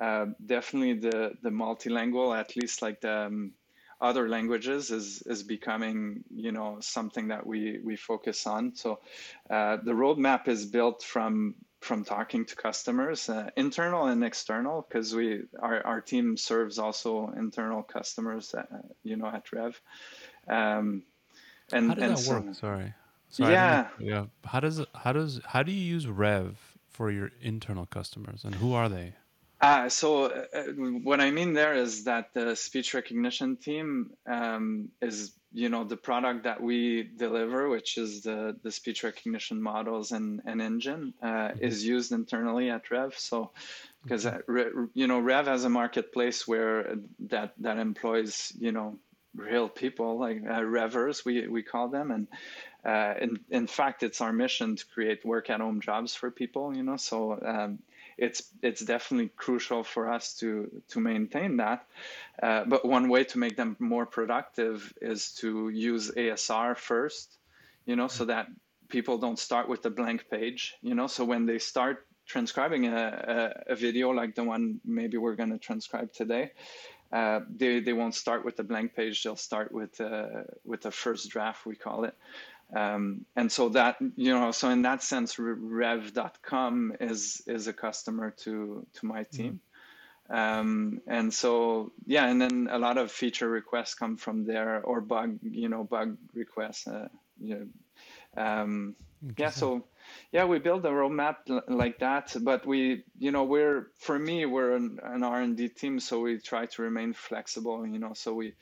uh, 0.00 0.26
definitely 0.44 0.94
the 0.94 1.32
the 1.42 1.50
multilingual 1.50 2.38
at 2.38 2.56
least 2.56 2.82
like 2.82 3.00
the 3.00 3.26
um, 3.26 3.52
other 4.00 4.28
languages 4.28 4.90
is 4.90 5.22
is 5.26 5.42
becoming 5.42 6.24
you 6.34 6.52
know 6.52 6.78
something 6.80 7.28
that 7.28 7.46
we 7.46 7.78
we 7.84 7.96
focus 7.96 8.46
on. 8.46 8.74
So 8.74 9.00
uh, 9.50 9.76
the 9.84 9.92
roadmap 9.92 10.48
is 10.48 10.64
built 10.64 11.02
from 11.02 11.54
from 11.80 12.04
talking 12.04 12.44
to 12.44 12.56
customers, 12.56 13.28
uh, 13.28 13.50
internal 13.56 14.06
and 14.06 14.22
external, 14.22 14.86
because 14.86 15.14
we 15.14 15.42
our 15.58 15.84
our 15.86 16.00
team 16.00 16.36
serves 16.36 16.78
also 16.78 17.32
internal 17.36 17.82
customers, 17.82 18.54
uh, 18.54 18.64
you 19.02 19.16
know, 19.16 19.26
at 19.26 19.50
Rev. 19.52 19.80
Um, 20.46 21.02
and 21.72 21.88
how 21.88 21.94
does 21.94 22.02
and 22.02 22.16
that 22.16 22.18
so, 22.18 22.32
work? 22.32 22.54
Sorry. 22.54 22.94
Sorry. 23.30 23.52
Yeah. 23.52 23.88
Yeah. 23.98 24.26
How 24.44 24.60
does 24.60 24.84
how 24.94 25.12
does 25.12 25.40
how 25.46 25.62
do 25.62 25.72
you 25.72 25.94
use 25.94 26.06
Rev 26.06 26.58
for 26.88 27.10
your 27.10 27.30
internal 27.40 27.86
customers, 27.86 28.44
and 28.44 28.54
who 28.54 28.74
are 28.74 28.88
they? 28.88 29.14
Uh, 29.60 29.88
so 29.88 30.24
uh, 30.24 30.62
what 31.02 31.20
I 31.20 31.30
mean 31.30 31.52
there 31.52 31.74
is 31.74 32.04
that 32.04 32.32
the 32.32 32.56
speech 32.56 32.94
recognition 32.94 33.56
team 33.56 34.10
um, 34.26 34.88
is, 35.02 35.32
you 35.52 35.68
know, 35.68 35.84
the 35.84 35.96
product 35.96 36.44
that 36.44 36.62
we 36.62 37.02
deliver, 37.02 37.68
which 37.68 37.98
is 37.98 38.22
the, 38.22 38.56
the 38.62 38.70
speech 38.70 39.02
recognition 39.02 39.60
models 39.60 40.12
and, 40.12 40.40
and 40.46 40.62
engine, 40.62 41.12
uh, 41.22 41.26
mm-hmm. 41.26 41.64
is 41.64 41.84
used 41.84 42.12
internally 42.12 42.70
at 42.70 42.90
Rev. 42.90 43.18
So, 43.18 43.50
because 44.02 44.26
uh, 44.26 44.38
you 44.94 45.06
know, 45.06 45.18
Rev 45.18 45.46
has 45.46 45.64
a 45.64 45.68
marketplace 45.68 46.46
where 46.46 46.96
that 47.28 47.52
that 47.58 47.78
employs, 47.78 48.52
you 48.58 48.72
know, 48.72 48.98
real 49.34 49.68
people 49.68 50.18
like 50.18 50.42
uh, 50.48 50.64
Revers, 50.64 51.24
we 51.24 51.46
we 51.48 51.62
call 51.62 51.88
them, 51.88 52.10
and 52.10 52.28
uh, 52.84 53.14
in 53.20 53.40
in 53.50 53.66
fact, 53.66 54.02
it's 54.02 54.20
our 54.20 54.32
mission 54.32 54.76
to 54.76 54.86
create 54.94 55.24
work 55.24 55.50
at 55.50 55.60
home 55.60 55.80
jobs 55.80 56.14
for 56.14 56.30
people. 56.30 56.74
You 56.74 56.82
know, 56.82 56.96
so. 56.96 57.38
Um, 57.44 57.78
it's 58.20 58.42
it's 58.62 58.82
definitely 58.82 59.30
crucial 59.36 59.82
for 59.82 60.12
us 60.12 60.34
to 60.40 60.70
to 60.88 61.00
maintain 61.00 61.56
that. 61.56 61.86
Uh, 62.42 62.64
but 62.66 62.84
one 62.84 63.08
way 63.08 63.24
to 63.24 63.38
make 63.38 63.56
them 63.56 63.76
more 63.80 64.06
productive 64.06 64.92
is 65.00 65.32
to 65.40 65.70
use 65.70 66.10
ASR 66.10 66.76
first, 66.76 67.38
you 67.86 67.96
know, 67.96 68.08
so 68.08 68.26
that 68.26 68.46
people 68.88 69.16
don't 69.18 69.38
start 69.38 69.68
with 69.68 69.84
a 69.86 69.90
blank 69.90 70.26
page, 70.30 70.74
you 70.82 70.94
know. 70.94 71.06
So 71.06 71.24
when 71.24 71.46
they 71.46 71.58
start 71.58 72.06
transcribing 72.26 72.86
a, 72.86 73.54
a, 73.68 73.72
a 73.72 73.76
video 73.76 74.10
like 74.10 74.34
the 74.34 74.44
one 74.44 74.80
maybe 74.84 75.16
we're 75.16 75.36
going 75.36 75.50
to 75.50 75.58
transcribe 75.58 76.12
today, 76.12 76.52
uh, 77.12 77.40
they, 77.56 77.80
they 77.80 77.92
won't 77.92 78.14
start 78.14 78.44
with 78.44 78.58
a 78.60 78.62
blank 78.62 78.94
page. 78.94 79.22
They'll 79.22 79.36
start 79.36 79.72
with 79.72 80.00
uh, 80.00 80.44
with 80.64 80.84
a 80.86 80.90
first 80.90 81.30
draft, 81.30 81.64
we 81.64 81.74
call 81.74 82.04
it, 82.04 82.14
um, 82.74 83.26
and 83.36 83.50
so 83.50 83.70
that 83.70 83.96
you 84.16 84.32
know, 84.32 84.50
so 84.52 84.70
in 84.70 84.82
that 84.82 85.02
sense, 85.02 85.38
Rev.com 85.38 86.94
is 87.00 87.42
is 87.46 87.66
a 87.66 87.72
customer 87.72 88.30
to 88.44 88.86
to 88.94 89.06
my 89.06 89.20
mm-hmm. 89.20 89.36
team. 89.36 89.52
Mm-hmm. 89.52 89.60
Um, 90.32 91.00
and 91.08 91.34
so 91.34 91.92
yeah, 92.06 92.26
and 92.26 92.40
then 92.40 92.68
a 92.70 92.78
lot 92.78 92.98
of 92.98 93.10
feature 93.10 93.48
requests 93.48 93.94
come 93.94 94.16
from 94.16 94.44
there 94.44 94.80
or 94.82 95.00
bug 95.00 95.38
you 95.42 95.68
know 95.68 95.84
bug 95.84 96.16
requests. 96.34 96.86
Uh, 96.86 97.08
you 97.40 97.54
know, 98.36 98.42
um, 98.42 98.94
yeah, 99.36 99.50
so 99.50 99.84
yeah, 100.32 100.44
we 100.44 100.58
build 100.58 100.84
a 100.86 100.90
roadmap 100.90 101.36
like 101.68 101.98
that, 101.98 102.34
but 102.40 102.66
we, 102.66 103.04
you 103.18 103.32
know, 103.32 103.44
we're 103.44 103.88
for 103.98 104.18
me, 104.18 104.46
we're 104.46 104.76
an, 104.76 104.98
an 105.02 105.22
R 105.22 105.40
and 105.40 105.56
D 105.56 105.68
team, 105.68 106.00
so 106.00 106.20
we 106.20 106.38
try 106.38 106.66
to 106.66 106.82
remain 106.82 107.12
flexible. 107.12 107.86
You 107.86 107.98
know, 107.98 108.12
so 108.14 108.32
we 108.32 108.54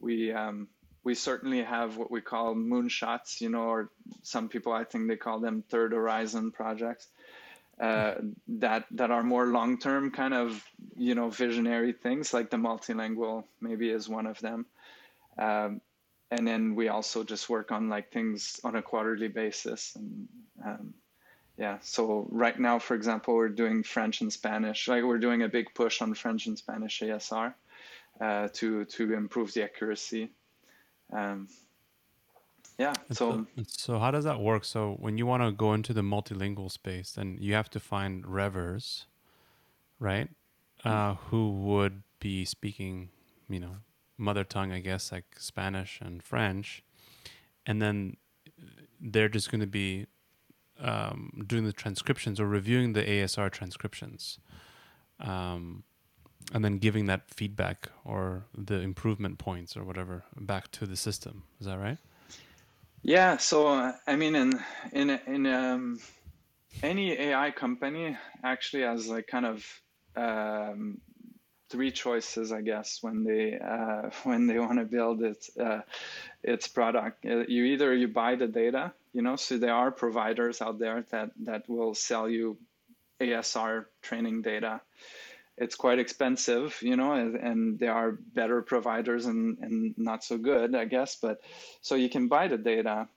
we 0.00 0.32
um, 0.32 0.68
we 1.06 1.14
certainly 1.14 1.62
have 1.62 1.96
what 1.96 2.10
we 2.10 2.20
call 2.20 2.54
moonshots, 2.56 3.40
you 3.40 3.48
know, 3.48 3.66
or 3.74 3.90
some 4.22 4.48
people 4.48 4.72
I 4.72 4.84
think 4.84 5.06
they 5.06 5.16
call 5.16 5.38
them 5.40 5.62
third 5.70 5.92
horizon 5.92 6.50
projects. 6.50 7.06
uh, 7.80 8.14
that 8.48 8.86
that 8.90 9.10
are 9.10 9.22
more 9.22 9.46
long 9.46 9.78
term 9.78 10.10
kind 10.10 10.34
of 10.34 10.64
you 10.96 11.14
know 11.14 11.28
visionary 11.28 11.92
things 11.92 12.32
like 12.32 12.50
the 12.50 12.56
multilingual 12.56 13.44
maybe 13.60 13.90
is 13.90 14.08
one 14.08 14.26
of 14.26 14.40
them 14.40 14.64
um, 15.38 15.80
and 16.30 16.46
then 16.48 16.74
we 16.74 16.88
also 16.88 17.22
just 17.22 17.50
work 17.50 17.70
on 17.70 17.90
like 17.90 18.10
things 18.10 18.58
on 18.64 18.76
a 18.76 18.82
quarterly 18.82 19.28
basis 19.28 19.94
and 19.96 20.28
um, 20.64 20.94
yeah 21.58 21.76
so 21.82 22.26
right 22.30 22.58
now 22.58 22.78
for 22.78 22.94
example 22.94 23.34
we're 23.34 23.48
doing 23.62 23.82
french 23.82 24.22
and 24.22 24.32
spanish 24.32 24.88
like 24.88 25.04
we're 25.04 25.18
doing 25.18 25.42
a 25.42 25.48
big 25.48 25.66
push 25.74 26.00
on 26.00 26.14
french 26.14 26.46
and 26.46 26.56
spanish 26.56 27.02
asr 27.02 27.52
uh, 28.22 28.48
to 28.54 28.86
to 28.86 29.12
improve 29.12 29.52
the 29.52 29.62
accuracy 29.62 30.30
um, 31.12 31.48
yeah 32.78 32.92
so 33.12 33.46
so 33.66 33.98
how 33.98 34.10
does 34.10 34.24
that 34.24 34.40
work? 34.40 34.64
So 34.64 34.96
when 34.98 35.16
you 35.18 35.26
want 35.26 35.42
to 35.42 35.52
go 35.52 35.72
into 35.72 35.92
the 35.92 36.02
multilingual 36.02 36.70
space 36.70 37.12
then 37.12 37.38
you 37.40 37.54
have 37.54 37.70
to 37.70 37.80
find 37.80 38.24
Revvers 38.24 39.06
right? 39.98 40.28
Uh, 40.84 41.14
who 41.14 41.50
would 41.50 42.02
be 42.20 42.44
speaking 42.44 43.08
you 43.48 43.58
know 43.58 43.76
mother 44.18 44.44
tongue 44.44 44.72
i 44.72 44.78
guess 44.78 45.10
like 45.12 45.24
spanish 45.38 46.00
and 46.00 46.22
french. 46.22 46.82
And 47.66 47.82
then 47.82 48.16
they're 49.00 49.28
just 49.28 49.50
going 49.50 49.60
to 49.60 49.66
be 49.66 50.06
um, 50.80 51.44
doing 51.46 51.64
the 51.64 51.72
transcriptions 51.72 52.38
or 52.38 52.46
reviewing 52.46 52.92
the 52.92 53.02
asr 53.02 53.50
transcriptions. 53.50 54.38
Um, 55.18 55.82
and 56.52 56.64
then 56.64 56.78
giving 56.78 57.06
that 57.06 57.30
feedback 57.30 57.90
or 58.04 58.44
the 58.56 58.80
improvement 58.80 59.38
points 59.38 59.76
or 59.76 59.84
whatever 59.84 60.24
back 60.38 60.70
to 60.72 60.86
the 60.86 60.96
system. 60.96 61.44
Is 61.60 61.66
that 61.66 61.78
right? 61.78 61.98
Yeah, 63.02 63.36
so 63.36 63.68
uh, 63.68 63.92
I 64.06 64.16
mean, 64.16 64.34
in 64.34 64.60
in 64.92 65.10
in 65.26 65.46
um, 65.46 66.00
any 66.82 67.12
AI 67.12 67.50
company 67.50 68.16
actually 68.42 68.82
has 68.82 69.08
like 69.08 69.26
kind 69.26 69.46
of 69.46 69.80
um, 70.16 71.00
three 71.68 71.90
choices, 71.90 72.52
I 72.52 72.62
guess, 72.62 72.98
when 73.02 73.24
they 73.24 73.58
uh, 73.58 74.10
when 74.24 74.46
they 74.46 74.58
want 74.58 74.78
to 74.78 74.84
build 74.84 75.22
it 75.22 75.46
uh, 75.60 75.80
its 76.42 76.68
product. 76.68 77.24
Uh, 77.24 77.44
you 77.46 77.64
either 77.64 77.94
you 77.94 78.08
buy 78.08 78.34
the 78.34 78.48
data, 78.48 78.92
you 79.12 79.22
know, 79.22 79.36
so 79.36 79.58
there 79.58 79.74
are 79.74 79.90
providers 79.90 80.60
out 80.60 80.78
there 80.78 81.04
that 81.10 81.30
that 81.44 81.68
will 81.68 81.94
sell 81.94 82.28
you 82.28 82.56
ASR 83.20 83.86
training 84.02 84.42
data 84.42 84.80
it's 85.58 85.74
quite 85.74 85.98
expensive, 85.98 86.76
you 86.82 86.96
know, 86.96 87.12
and, 87.12 87.36
and, 87.36 87.78
there 87.78 87.94
are 87.94 88.12
better 88.12 88.60
providers 88.60 89.26
and, 89.26 89.58
and 89.60 89.94
not 89.96 90.22
so 90.22 90.36
good, 90.36 90.74
I 90.74 90.84
guess. 90.84 91.16
But 91.16 91.40
so 91.80 91.94
you 91.94 92.10
can 92.10 92.28
buy 92.28 92.48
the 92.48 92.58
data. 92.58 93.08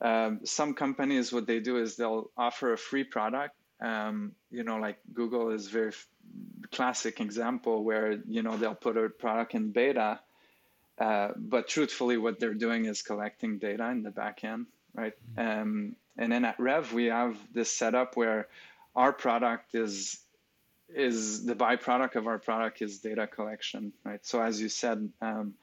Um, 0.00 0.40
some 0.44 0.74
companies, 0.74 1.32
what 1.32 1.46
they 1.46 1.60
do 1.60 1.76
is 1.76 1.96
they'll 1.96 2.30
offer 2.36 2.72
a 2.72 2.78
free 2.78 3.04
product. 3.04 3.54
Um, 3.80 4.32
you 4.50 4.64
know, 4.64 4.78
like 4.78 4.98
Google 5.12 5.50
is 5.50 5.68
very 5.68 5.88
f- 5.88 6.08
classic 6.72 7.20
example 7.20 7.84
where 7.84 8.12
you 8.26 8.42
know 8.42 8.56
they'll 8.56 8.74
put 8.74 8.96
a 8.96 9.08
product 9.08 9.54
in 9.54 9.70
beta, 9.70 10.18
uh, 10.98 11.28
but 11.36 11.68
truthfully, 11.68 12.16
what 12.16 12.40
they're 12.40 12.54
doing 12.54 12.86
is 12.86 13.02
collecting 13.02 13.58
data 13.58 13.88
in 13.90 14.02
the 14.02 14.10
back 14.10 14.44
end, 14.44 14.66
right? 14.94 15.14
Mm-hmm. 15.36 15.62
Um, 15.62 15.96
and 16.18 16.32
then 16.32 16.44
at 16.46 16.58
Rev, 16.58 16.92
we 16.92 17.06
have 17.06 17.36
this 17.52 17.70
setup 17.70 18.16
where 18.16 18.48
our 18.94 19.12
product 19.12 19.74
is 19.74 20.18
is 20.88 21.44
the 21.44 21.54
byproduct 21.54 22.16
of 22.16 22.26
our 22.26 22.38
product 22.38 22.82
is 22.82 22.98
data 22.98 23.26
collection, 23.26 23.92
right? 24.04 24.24
So 24.24 24.40
as 24.40 24.60
you 24.60 24.68
said, 24.68 25.10
um, 25.20 25.54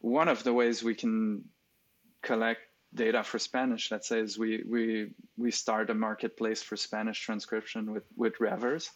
one 0.00 0.28
of 0.28 0.42
the 0.42 0.52
ways 0.52 0.82
we 0.82 0.94
can 0.94 1.44
collect 2.22 2.60
data 2.94 3.22
for 3.22 3.38
Spanish, 3.38 3.90
let's 3.90 4.08
say, 4.08 4.20
is 4.20 4.38
we 4.38 4.62
we 4.66 5.10
we 5.36 5.50
start 5.50 5.90
a 5.90 5.94
marketplace 5.94 6.62
for 6.62 6.76
Spanish 6.76 7.20
transcription 7.20 7.92
with 7.92 8.04
with 8.16 8.38
Revvers. 8.38 8.90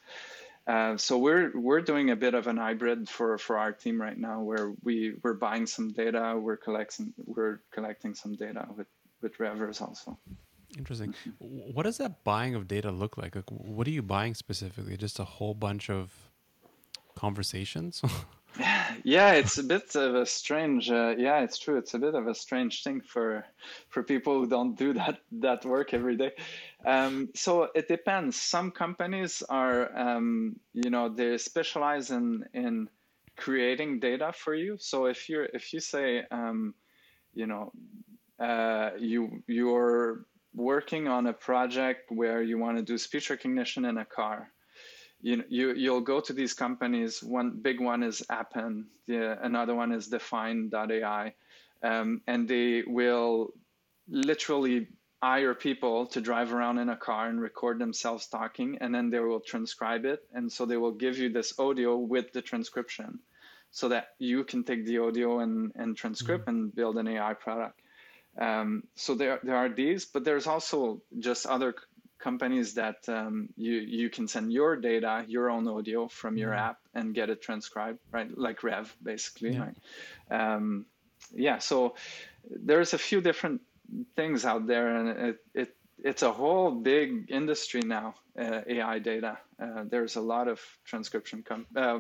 Uh, 0.67 0.99
so 0.99 1.17
we're 1.17 1.51
we're 1.55 1.81
doing 1.81 2.11
a 2.11 2.17
bit 2.17 2.35
of 2.35 2.47
an 2.47 2.59
hybrid 2.59 3.09
for, 3.09 3.39
for 3.39 3.57
our 3.57 3.73
team 3.73 4.01
right 4.01 4.19
now, 4.19 4.43
where 4.43 4.75
we 4.83 5.15
we're 5.23 5.33
buying 5.33 5.67
some 5.67 5.93
data, 5.93 6.37
we're 6.39 6.59
collecting 6.59 7.15
we're 7.25 7.61
collecting 7.73 8.15
some 8.15 8.35
data 8.35 8.67
with 8.77 8.87
with 9.23 9.39
Revvers 9.39 9.81
also. 9.81 10.19
Interesting. 10.79 11.15
What 11.39 11.83
does 11.83 11.99
that 11.99 12.25
buying 12.25 12.55
of 12.55 12.69
data 12.69 12.91
look 12.91 13.19
like? 13.19 13.35
Like, 13.35 13.51
what 13.51 13.87
are 13.87 13.91
you 13.91 14.03
buying 14.03 14.35
specifically? 14.35 14.97
Just 14.97 15.19
a 15.19 15.25
whole 15.25 15.55
bunch 15.55 15.91
of 15.91 16.31
conversations? 17.17 18.01
yeah, 19.05 19.33
it's 19.33 19.59
a 19.59 19.65
bit 19.65 19.95
of 19.97 20.15
a 20.15 20.25
strange. 20.25 20.91
Uh, 20.91 21.15
yeah, 21.19 21.41
it's 21.41 21.59
true. 21.59 21.77
It's 21.79 21.95
a 21.95 21.99
bit 21.99 22.15
of 22.15 22.29
a 22.29 22.35
strange 22.35 22.85
thing 22.85 23.01
for 23.01 23.45
for 23.89 24.03
people 24.03 24.35
who 24.35 24.47
don't 24.47 24.77
do 24.77 24.93
that 24.95 25.19
that 25.33 25.65
work 25.65 25.93
every 25.93 26.17
day. 26.17 26.33
Um, 26.87 27.31
so 27.35 27.69
it 27.75 27.89
depends. 27.89 28.37
Some 28.37 28.71
companies 28.71 29.43
are, 29.49 29.97
um, 29.99 30.61
you 30.73 30.91
know, 30.91 31.09
they 31.09 31.39
specialize 31.39 32.11
in 32.11 32.45
in 32.55 32.89
creating 33.37 34.01
data 34.01 34.33
for 34.33 34.55
you. 34.55 34.77
So 34.79 35.07
if 35.07 35.29
you're 35.29 35.49
if 35.53 35.73
you 35.73 35.81
say, 35.81 36.25
um, 36.31 36.75
you 37.35 37.47
know, 37.47 37.73
uh, 38.39 38.91
you 38.99 39.43
you're 39.47 40.25
working 40.55 41.09
on 41.09 41.27
a 41.27 41.33
project 41.33 42.11
where 42.11 42.43
you 42.43 42.59
want 42.59 42.77
to 42.79 42.83
do 42.83 42.99
speech 42.99 43.31
recognition 43.31 43.85
in 43.85 43.99
a 43.99 44.05
car, 44.05 44.51
you 45.21 45.45
you 45.49 45.73
you'll 45.75 46.01
go 46.01 46.21
to 46.21 46.33
these 46.33 46.55
companies. 46.55 47.23
One 47.23 47.51
big 47.51 47.81
one 47.81 48.03
is 48.03 48.23
Appen. 48.31 48.87
The, 49.07 49.39
another 49.45 49.75
one 49.75 49.93
is 49.93 50.09
Defined.ai, 50.09 51.35
um, 51.83 52.21
and 52.27 52.49
they 52.49 52.83
will 52.87 53.53
literally 54.09 54.89
hire 55.21 55.55
people 55.55 56.07
to 56.07 56.21
drive 56.21 56.55
around 56.55 56.79
in 56.79 56.89
a 56.89 56.97
car 56.97 57.29
and 57.29 57.41
record 57.41 57.81
themselves 57.81 58.29
talking, 58.29 58.79
and 58.81 58.95
then 58.95 59.11
they 59.11 59.19
will 59.19 59.41
transcribe 59.41 60.05
it. 60.05 60.23
And 60.33 60.51
so 60.51 60.65
they 60.65 60.77
will 60.77 60.93
give 60.93 61.19
you 61.19 61.29
this 61.29 61.59
audio 61.59 61.97
with 61.97 62.33
the 62.33 62.41
transcription, 62.41 63.19
so 63.73 63.89
that 63.89 64.11
you 64.19 64.45
can 64.45 64.63
take 64.63 64.87
the 64.87 64.99
audio 64.99 65.41
and 65.41 65.73
and 65.75 65.97
transcript 65.97 66.47
mm-hmm. 66.47 66.67
and 66.67 66.75
build 66.75 66.97
an 66.97 67.09
AI 67.09 67.35
product. 67.35 67.81
Um, 68.37 68.85
so 68.95 69.15
there, 69.15 69.41
there 69.43 69.57
are 69.57 69.69
these, 69.69 70.05
but 70.05 70.25
there's 70.25 70.47
also 70.47 71.03
just 71.19 71.47
other 71.47 71.75
c- 71.79 71.85
companies 72.19 72.75
that 72.75 73.09
um, 73.09 73.49
you 73.57 73.75
you 73.79 74.11
can 74.11 74.29
send 74.29 74.53
your 74.53 74.77
data, 74.77 75.25
your 75.29 75.51
own 75.51 75.67
audio 75.67 76.09
from 76.09 76.37
your 76.37 76.51
mm-hmm. 76.51 76.71
app 76.71 76.79
and 76.95 77.15
get 77.15 77.31
it 77.31 77.43
transcribed, 77.43 77.99
right? 78.13 78.31
Like 78.37 78.63
Rev, 78.63 78.95
basically. 79.03 79.55
Yeah. 79.55 79.71
Right? 80.31 80.55
Um, 80.55 80.87
yeah. 81.35 81.59
So 81.59 81.95
there's 82.49 82.95
a 82.95 82.99
few 82.99 83.21
different 83.21 83.61
things 84.15 84.45
out 84.45 84.67
there, 84.67 84.97
and 84.97 85.09
it, 85.09 85.39
it 85.55 85.77
it's 86.05 86.23
a 86.23 86.33
whole 86.33 86.71
big 86.71 87.31
industry 87.31 87.83
now. 87.83 88.15
Uh, 88.39 88.61
AI 88.69 89.01
data. 89.01 89.39
Uh, 89.61 89.83
there's 89.89 90.15
a 90.15 90.21
lot 90.21 90.47
of 90.47 90.61
transcription. 90.85 91.43
Com- 91.43 91.67
uh, 91.75 91.99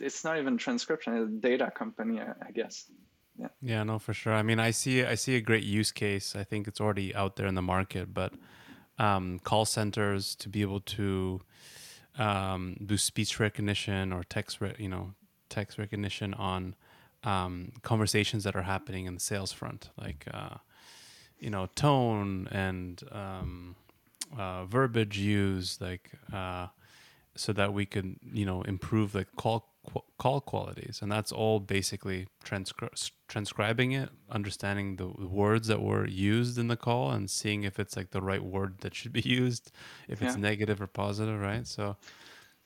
it's 0.00 0.24
not 0.24 0.38
even 0.38 0.58
transcription; 0.58 1.14
it's 1.14 1.32
a 1.32 1.48
data 1.48 1.70
company, 1.70 2.20
I, 2.20 2.32
I 2.46 2.50
guess 2.50 2.84
yeah. 3.40 3.48
Yeah 3.62 3.82
no 3.84 3.98
for 3.98 4.12
sure. 4.12 4.34
I 4.34 4.42
mean 4.42 4.58
i 4.60 4.70
see 4.70 5.04
i 5.04 5.14
see 5.14 5.36
a 5.36 5.40
great 5.40 5.64
use 5.64 5.92
case. 5.92 6.36
I 6.36 6.44
think 6.44 6.68
it's 6.68 6.80
already 6.80 7.14
out 7.14 7.36
there 7.36 7.46
in 7.46 7.54
the 7.54 7.62
market 7.62 8.12
but 8.12 8.32
um, 8.98 9.38
call 9.38 9.64
centers 9.64 10.34
to 10.36 10.48
be 10.48 10.60
able 10.60 10.80
to 10.80 11.40
um, 12.18 12.76
do 12.84 12.98
speech 12.98 13.40
recognition 13.40 14.12
or 14.12 14.22
text 14.24 14.60
re- 14.60 14.74
you 14.78 14.88
know 14.88 15.14
text 15.48 15.78
recognition 15.78 16.34
on 16.34 16.74
um, 17.24 17.72
conversations 17.82 18.44
that 18.44 18.54
are 18.56 18.62
happening 18.62 19.06
in 19.06 19.14
the 19.14 19.20
sales 19.20 19.52
front 19.52 19.90
like 19.96 20.26
uh, 20.32 20.56
you 21.38 21.50
know 21.50 21.66
tone 21.74 22.46
and 22.50 23.02
um, 23.10 23.74
uh, 24.38 24.64
verbiage 24.66 25.18
used 25.18 25.80
like 25.80 26.10
uh, 26.32 26.66
so 27.34 27.52
that 27.52 27.72
we 27.72 27.86
could 27.86 28.16
you 28.32 28.44
know 28.44 28.62
improve 28.62 29.12
the 29.12 29.24
call 29.24 29.69
call 30.18 30.40
qualities 30.40 30.98
and 31.00 31.10
that's 31.10 31.32
all 31.32 31.58
basically 31.58 32.26
transcri- 32.44 33.10
transcribing 33.28 33.92
it 33.92 34.10
understanding 34.30 34.96
the 34.96 35.08
words 35.26 35.68
that 35.68 35.80
were 35.80 36.06
used 36.06 36.58
in 36.58 36.68
the 36.68 36.76
call 36.76 37.10
and 37.10 37.30
seeing 37.30 37.64
if 37.64 37.78
it's 37.80 37.96
like 37.96 38.10
the 38.10 38.20
right 38.20 38.44
word 38.44 38.76
that 38.80 38.94
should 38.94 39.12
be 39.12 39.22
used 39.24 39.72
if 40.08 40.20
yeah. 40.20 40.28
it's 40.28 40.36
negative 40.36 40.80
or 40.80 40.86
positive 40.86 41.40
right? 41.40 41.66
So 41.66 41.96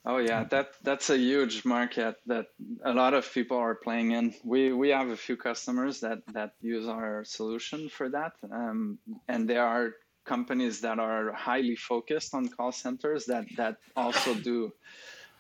oh 0.05 0.19
yeah. 0.19 0.45
that 0.51 0.75
that's 0.83 1.11
a 1.11 1.17
huge 1.17 1.65
market 1.65 2.17
that 2.27 2.47
a 2.85 2.93
lot 2.93 3.15
of 3.15 3.33
people 3.33 3.57
are 3.57 3.77
playing 3.77 4.11
in. 4.11 4.35
We 4.45 4.73
we 4.73 4.89
have 4.89 5.09
a 5.09 5.17
few 5.17 5.37
customers 5.37 6.01
that 6.01 6.19
that 6.33 6.55
use 6.61 6.89
our 6.89 7.25
solution 7.25 7.89
for 7.89 8.09
that 8.11 8.33
um, 8.51 8.99
and 9.29 9.49
there 9.49 9.65
are 9.65 9.93
companies 10.25 10.81
that 10.81 10.99
are 10.99 11.33
highly 11.33 11.77
focused 11.77 12.35
on 12.35 12.49
call 12.49 12.73
centers 12.73 13.27
that 13.27 13.45
that 13.57 13.77
also 13.95 14.35
do 14.35 14.73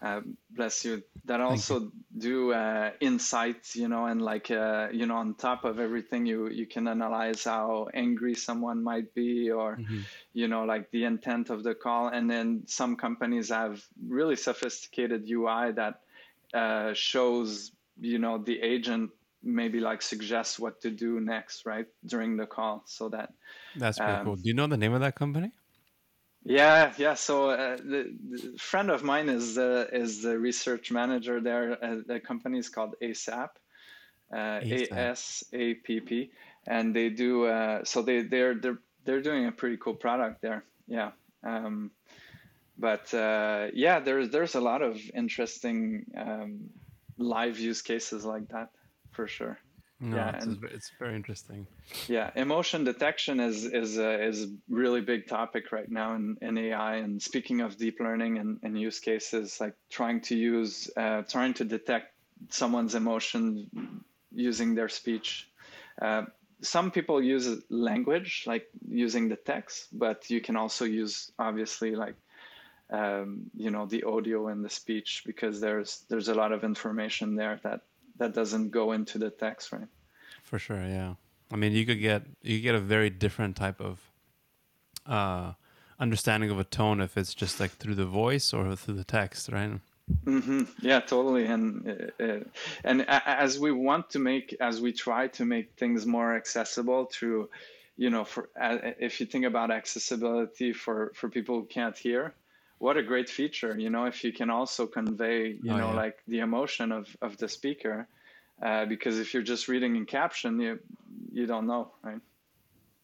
uh, 0.04 0.20
bless 0.50 0.84
you 0.84 1.02
that 1.24 1.40
also 1.40 1.80
you. 1.80 1.92
do 2.18 2.52
uh, 2.52 2.90
insights 3.00 3.74
you 3.74 3.88
know 3.88 4.04
and 4.04 4.20
like 4.20 4.50
uh, 4.50 4.88
you 4.92 5.06
know 5.06 5.16
on 5.16 5.34
top 5.34 5.64
of 5.64 5.80
everything 5.80 6.26
you 6.26 6.48
you 6.48 6.66
can 6.66 6.86
analyze 6.86 7.44
how 7.44 7.88
angry 7.94 8.34
someone 8.34 8.84
might 8.84 9.14
be 9.14 9.50
or 9.50 9.76
mm-hmm. 9.76 10.00
you 10.34 10.46
know 10.46 10.64
like 10.64 10.90
the 10.90 11.04
intent 11.04 11.48
of 11.48 11.62
the 11.62 11.74
call 11.74 12.08
and 12.08 12.30
then 12.30 12.62
some 12.66 12.96
companies 12.96 13.48
have 13.48 13.82
really 14.06 14.36
sophisticated 14.36 15.26
ui 15.30 15.72
that 15.72 16.00
uh, 16.52 16.92
shows 16.92 17.72
you 17.98 18.18
know 18.18 18.36
the 18.36 18.60
agent 18.60 19.10
maybe 19.42 19.80
like 19.80 20.02
suggests 20.02 20.58
what 20.58 20.80
to 20.82 20.90
do 20.90 21.18
next 21.20 21.64
right 21.64 21.86
during 22.04 22.36
the 22.36 22.46
call 22.46 22.82
so 22.84 23.08
that 23.08 23.32
that's 23.76 23.98
pretty 23.98 24.12
um, 24.12 24.24
cool 24.24 24.36
do 24.36 24.48
you 24.48 24.54
know 24.54 24.66
the 24.66 24.76
name 24.76 24.92
of 24.92 25.00
that 25.00 25.14
company 25.14 25.50
Yeah, 26.44 26.92
yeah. 26.98 27.14
So 27.14 27.50
uh, 27.50 27.76
the, 27.76 28.14
the, 28.30 28.58
friend 28.58 28.90
of 28.90 29.02
mine 29.02 29.30
is 29.30 29.56
uh, 29.56 29.86
is 29.92 30.22
the 30.22 30.38
research 30.38 30.92
manager 30.92 31.40
there. 31.40 31.82
Uh, 31.82 31.96
the 32.06 32.20
company 32.20 32.58
is 32.58 32.68
called 32.68 32.94
ASAP, 33.00 33.48
uh, 34.32 34.60
A 34.62 34.88
S 34.92 35.44
A 35.54 35.74
P 35.74 36.00
P, 36.00 36.30
and 36.66 36.94
they 36.94 37.08
do. 37.08 37.46
Uh, 37.46 37.84
so 37.84 38.02
they 38.02 38.22
they're 38.22 38.54
they're 38.54 38.78
they're 39.06 39.22
doing 39.22 39.46
a 39.46 39.52
pretty 39.52 39.78
cool 39.78 39.94
product 39.94 40.42
there. 40.42 40.64
Yeah. 40.86 41.12
Um, 41.42 41.90
but 42.76 43.12
uh, 43.14 43.68
yeah, 43.72 44.00
there's 44.00 44.28
there's 44.28 44.54
a 44.54 44.60
lot 44.60 44.82
of 44.82 45.00
interesting 45.14 46.04
um, 46.16 46.70
live 47.16 47.58
use 47.58 47.80
cases 47.80 48.24
like 48.26 48.48
that 48.48 48.70
for 49.12 49.26
sure. 49.26 49.58
No, 50.00 50.16
yeah, 50.16 50.36
it's, 50.36 50.46
and, 50.46 50.64
it's 50.64 50.90
very 50.98 51.14
interesting. 51.14 51.66
Yeah, 52.08 52.30
emotion 52.34 52.84
detection 52.84 53.38
is 53.40 53.64
is 53.64 53.96
a, 53.98 54.24
is 54.24 54.44
a 54.44 54.48
really 54.68 55.00
big 55.00 55.28
topic 55.28 55.70
right 55.70 55.90
now 55.90 56.14
in, 56.14 56.36
in 56.42 56.58
AI. 56.58 56.96
And 56.96 57.22
speaking 57.22 57.60
of 57.60 57.76
deep 57.76 58.00
learning 58.00 58.38
and, 58.38 58.58
and 58.62 58.78
use 58.78 58.98
cases, 58.98 59.60
like 59.60 59.74
trying 59.90 60.20
to 60.22 60.36
use 60.36 60.90
uh, 60.96 61.22
trying 61.22 61.54
to 61.54 61.64
detect 61.64 62.12
someone's 62.48 62.94
emotion 62.94 64.02
using 64.32 64.74
their 64.74 64.88
speech. 64.88 65.48
Uh, 66.02 66.24
some 66.60 66.90
people 66.90 67.22
use 67.22 67.62
language, 67.70 68.44
like 68.46 68.66
using 68.88 69.28
the 69.28 69.36
text, 69.36 69.88
but 69.92 70.28
you 70.28 70.40
can 70.40 70.56
also 70.56 70.84
use 70.84 71.30
obviously 71.38 71.94
like 71.94 72.16
um, 72.90 73.50
you 73.56 73.70
know 73.70 73.86
the 73.86 74.02
audio 74.02 74.48
and 74.48 74.64
the 74.64 74.70
speech 74.70 75.22
because 75.24 75.60
there's 75.60 76.04
there's 76.08 76.28
a 76.28 76.34
lot 76.34 76.52
of 76.52 76.64
information 76.64 77.36
there 77.36 77.60
that 77.62 77.82
that 78.16 78.34
doesn't 78.34 78.70
go 78.70 78.92
into 78.92 79.18
the 79.18 79.30
text, 79.30 79.72
right? 79.72 79.88
For 80.42 80.58
sure, 80.58 80.82
yeah. 80.82 81.14
I 81.52 81.56
mean, 81.56 81.72
you 81.72 81.86
could 81.86 82.00
get 82.00 82.22
you 82.42 82.58
could 82.58 82.62
get 82.62 82.74
a 82.74 82.80
very 82.80 83.10
different 83.10 83.56
type 83.56 83.80
of 83.80 84.00
uh, 85.06 85.52
understanding 85.98 86.50
of 86.50 86.58
a 86.58 86.64
tone 86.64 87.00
if 87.00 87.16
it's 87.16 87.34
just 87.34 87.60
like 87.60 87.72
through 87.72 87.94
the 87.94 88.06
voice 88.06 88.52
or 88.52 88.74
through 88.76 88.94
the 88.94 89.04
text, 89.04 89.48
right? 89.50 89.80
Mm-hmm. 90.24 90.62
Yeah, 90.80 91.00
totally. 91.00 91.46
And 91.46 92.10
uh, 92.20 92.22
uh 92.22 92.40
and 92.82 93.06
as 93.08 93.58
we 93.58 93.72
want 93.72 94.10
to 94.10 94.18
make, 94.18 94.54
as 94.60 94.80
we 94.80 94.92
try 94.92 95.28
to 95.28 95.44
make 95.44 95.72
things 95.76 96.04
more 96.04 96.36
accessible 96.36 97.06
through, 97.06 97.48
you 97.96 98.10
know, 98.10 98.24
for 98.24 98.50
uh, 98.60 98.78
if 98.98 99.20
you 99.20 99.26
think 99.26 99.44
about 99.44 99.70
accessibility 99.70 100.72
for 100.72 101.12
for 101.14 101.28
people 101.28 101.60
who 101.60 101.66
can't 101.66 101.96
hear, 101.96 102.34
what 102.78 102.96
a 102.96 103.02
great 103.02 103.28
feature 103.28 103.78
you 103.78 103.90
know 103.90 104.04
if 104.04 104.24
you 104.24 104.32
can 104.32 104.50
also 104.50 104.86
convey 104.86 105.58
you 105.62 105.72
oh, 105.72 105.76
know 105.76 105.90
yeah. 105.90 106.02
like 106.04 106.18
the 106.28 106.40
emotion 106.40 106.92
of 106.92 107.16
of 107.22 107.36
the 107.38 107.48
speaker 107.48 108.08
uh, 108.62 108.84
because 108.84 109.18
if 109.18 109.34
you're 109.34 109.42
just 109.42 109.68
reading 109.68 109.96
in 109.96 110.06
caption 110.06 110.60
you 110.60 110.78
you 111.32 111.46
don't 111.46 111.66
know 111.66 111.92
right 112.02 112.20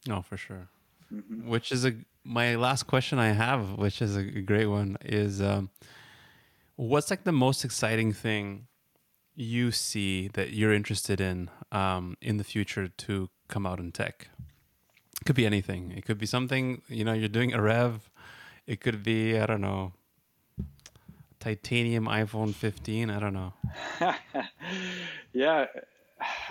no 0.06 0.22
for 0.22 0.36
sure 0.36 0.68
mm-hmm. 1.12 1.48
which 1.48 1.72
is 1.72 1.84
a 1.84 1.94
my 2.24 2.54
last 2.56 2.84
question 2.86 3.18
i 3.18 3.28
have 3.28 3.78
which 3.78 4.02
is 4.02 4.16
a 4.16 4.22
great 4.22 4.66
one 4.66 4.96
is 5.02 5.40
um, 5.40 5.70
what's 6.76 7.10
like 7.10 7.24
the 7.24 7.32
most 7.32 7.64
exciting 7.64 8.12
thing 8.12 8.66
you 9.34 9.70
see 9.70 10.28
that 10.28 10.52
you're 10.52 10.72
interested 10.72 11.20
in 11.20 11.50
um, 11.72 12.16
in 12.20 12.36
the 12.36 12.44
future 12.44 12.88
to 12.88 13.30
come 13.48 13.66
out 13.66 13.78
in 13.78 13.90
tech 13.92 14.28
it 15.20 15.24
could 15.24 15.36
be 15.36 15.46
anything 15.46 15.92
it 15.96 16.04
could 16.04 16.18
be 16.18 16.26
something 16.26 16.82
you 16.88 17.04
know 17.04 17.12
you're 17.12 17.28
doing 17.28 17.52
a 17.52 17.62
rev 17.62 18.10
it 18.70 18.80
could 18.80 19.02
be 19.02 19.36
I 19.36 19.46
don't 19.46 19.60
know 19.60 19.92
titanium 21.40 22.04
iPhone 22.04 22.54
15. 22.54 23.10
I 23.10 23.18
don't 23.18 23.32
know. 23.32 23.52
yeah, 25.32 25.66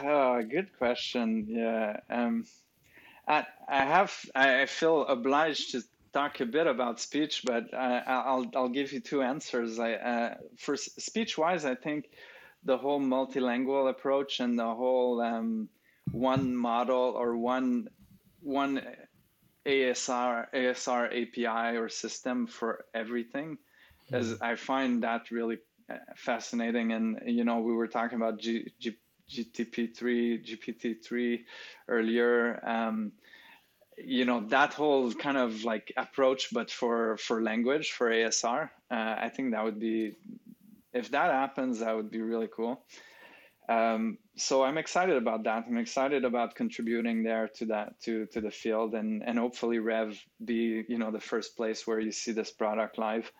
oh, 0.04 0.42
good 0.42 0.76
question. 0.78 1.46
Yeah, 1.48 1.98
um, 2.10 2.46
I 3.28 3.46
I 3.68 3.86
have 3.86 4.14
I 4.36 4.66
feel 4.66 5.06
obliged 5.06 5.72
to 5.72 5.84
talk 6.12 6.42
a 6.42 6.46
bit 6.46 6.68
about 6.68 7.00
speech, 7.00 7.44
but 7.46 7.74
I, 7.74 8.36
will 8.36 8.48
I'll 8.56 8.70
give 8.70 8.92
you 8.92 9.00
two 9.00 9.22
answers. 9.22 9.80
I 9.80 9.94
uh, 9.94 10.36
for 10.58 10.76
speech 10.76 11.38
wise, 11.38 11.64
I 11.64 11.76
think 11.76 12.10
the 12.66 12.78
whole 12.78 13.00
multilingual 13.00 13.90
approach 13.90 14.42
and 14.42 14.60
the 14.60 14.74
whole 14.82 15.22
um, 15.22 15.70
one 16.12 16.56
model 16.56 17.14
or 17.16 17.38
one 17.38 17.88
one 18.42 18.82
ASR 19.70 20.48
ASR 20.54 21.06
API 21.22 21.78
or 21.78 21.90
system 21.90 22.48
for 22.48 22.86
everything, 22.94 23.58
mm-hmm. 23.58 24.16
as 24.16 24.38
I 24.42 24.56
find 24.56 25.04
that 25.04 25.32
really 25.32 25.60
uh, 25.90 25.98
fascinating. 26.16 26.92
And 26.94 27.20
you 27.26 27.44
know, 27.44 27.60
we 27.60 27.74
were 27.74 27.88
talking 27.88 28.18
about 28.18 28.40
G, 28.40 28.72
G, 28.80 28.98
GTP3, 29.30 30.46
GPT3 30.48 31.40
earlier. 31.88 32.60
Um, 32.68 33.12
you 33.98 34.24
know 34.24 34.40
that 34.48 34.74
whole 34.74 35.12
kind 35.12 35.38
of 35.38 35.64
like 35.66 35.92
approach, 35.98 36.54
but 36.54 36.72
for 36.72 37.18
for 37.18 37.42
language 37.42 37.92
for 37.92 38.10
ASR, 38.10 38.70
uh, 38.92 39.16
I 39.26 39.30
think 39.30 39.52
that 39.52 39.64
would 39.64 39.80
be 39.80 40.16
if 40.94 41.12
that 41.12 41.32
happens, 41.32 41.80
that 41.80 41.96
would 41.96 42.10
be 42.10 42.22
really 42.22 42.48
cool. 42.48 42.82
Um, 43.70 44.18
so 44.36 44.64
I'm 44.64 44.80
excited 44.80 45.16
about 45.16 45.44
that. 45.44 45.66
I'm 45.68 45.78
excited 45.78 46.26
about 46.26 46.56
contributing 46.56 47.22
there 47.22 47.48
to 47.58 47.66
that 47.68 48.00
to 48.02 48.26
to 48.28 48.42
the 48.42 48.50
field 48.50 48.96
and 48.96 49.22
and 49.24 49.38
hopefully 49.38 49.78
Rev 49.78 50.20
be 50.44 50.84
you 50.88 50.98
know 50.98 51.12
the 51.12 51.20
first 51.20 51.56
place 51.56 51.86
where 51.86 52.00
you 52.00 52.12
see 52.12 52.32
this 52.32 52.52
product 52.52 52.98
live. 52.98 53.32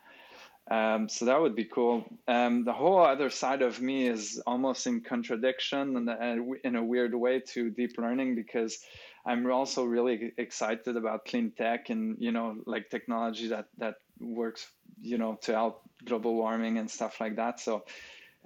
Um, 0.70 1.08
so 1.08 1.24
that 1.24 1.40
would 1.40 1.56
be 1.56 1.64
cool. 1.64 2.04
Um, 2.28 2.64
the 2.64 2.72
whole 2.72 3.00
other 3.00 3.28
side 3.28 3.60
of 3.60 3.80
me 3.80 4.06
is 4.06 4.40
almost 4.46 4.86
in 4.86 5.00
contradiction 5.00 5.96
and 5.96 6.54
in 6.62 6.76
a 6.76 6.84
weird 6.84 7.12
way 7.12 7.40
to 7.54 7.70
deep 7.70 7.98
learning 7.98 8.36
because 8.36 8.78
I'm 9.26 9.50
also 9.50 9.82
really 9.82 10.32
excited 10.38 10.96
about 10.96 11.24
clean 11.24 11.50
tech 11.58 11.90
and 11.90 12.16
you 12.20 12.30
know 12.30 12.56
like 12.66 12.88
technology 12.88 13.48
that 13.48 13.66
that 13.78 13.96
works 14.20 14.70
you 15.02 15.18
know 15.18 15.38
to 15.42 15.52
help 15.52 15.82
global 16.04 16.36
warming 16.36 16.78
and 16.78 16.88
stuff 16.88 17.20
like 17.20 17.34
that. 17.34 17.58
So 17.58 17.84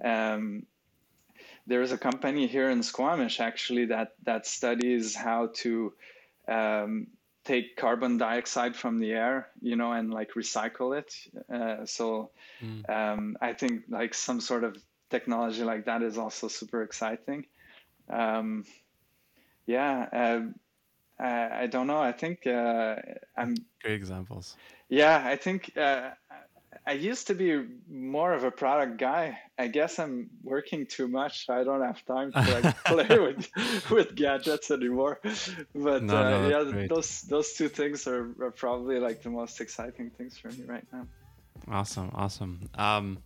um, 0.03 0.63
there 1.67 1.81
is 1.81 1.91
a 1.91 1.97
company 1.97 2.47
here 2.47 2.69
in 2.69 2.83
Squamish 2.83 3.39
actually 3.39 3.85
that 3.85 4.13
that 4.23 4.45
studies 4.45 5.15
how 5.15 5.49
to 5.55 5.93
um, 6.47 7.07
take 7.45 7.77
carbon 7.77 8.17
dioxide 8.17 8.75
from 8.75 8.99
the 8.99 9.11
air, 9.11 9.49
you 9.61 9.75
know, 9.75 9.91
and 9.91 10.13
like 10.13 10.33
recycle 10.33 10.97
it. 10.97 11.13
Uh, 11.53 11.85
so 11.85 12.31
mm. 12.63 12.89
um, 12.89 13.37
I 13.39 13.53
think 13.53 13.83
like 13.89 14.13
some 14.13 14.41
sort 14.41 14.63
of 14.63 14.77
technology 15.09 15.63
like 15.63 15.85
that 15.85 16.01
is 16.01 16.17
also 16.17 16.47
super 16.47 16.81
exciting. 16.81 17.45
Um, 18.09 18.65
yeah, 19.65 20.07
uh, 20.11 21.23
I, 21.23 21.63
I, 21.63 21.67
don't 21.67 21.87
know. 21.87 21.99
I 21.99 22.11
think 22.11 22.45
uh, 22.45 22.95
I'm 23.37 23.55
great 23.81 23.95
examples. 23.95 24.55
Yeah, 24.89 25.21
I 25.25 25.35
think 25.35 25.71
uh, 25.77 26.11
I 26.87 26.91
used 26.91 27.25
to 27.27 27.33
be 27.33 27.63
more 27.89 28.33
of 28.33 28.43
a 28.43 28.51
product 28.51 28.97
guy. 28.97 29.39
I 29.57 29.67
guess 29.67 29.97
I'm 29.97 30.29
working 30.43 30.85
too 30.85 31.07
much. 31.07 31.49
I 31.49 31.63
don't 31.63 31.81
have 31.81 32.05
time 32.05 32.31
to 32.31 32.39
like 32.39 32.83
play 32.85 33.19
with 33.19 33.89
with 33.89 34.15
gadgets 34.15 34.69
anymore. 34.69 35.19
But 35.73 36.03
no, 36.03 36.15
uh, 36.15 36.29
no, 36.29 36.49
yeah, 36.49 36.71
great. 36.71 36.89
those 36.89 37.21
those 37.21 37.53
two 37.53 37.69
things 37.69 38.05
are, 38.07 38.29
are, 38.39 38.51
probably 38.51 38.99
like 38.99 39.23
the 39.23 39.31
most 39.31 39.59
exciting 39.61 40.11
things 40.11 40.37
for 40.37 40.49
me 40.49 40.63
right 40.67 40.85
now. 40.93 41.07
Awesome, 41.67 42.11
awesome. 42.13 42.69
Um, 42.75 43.17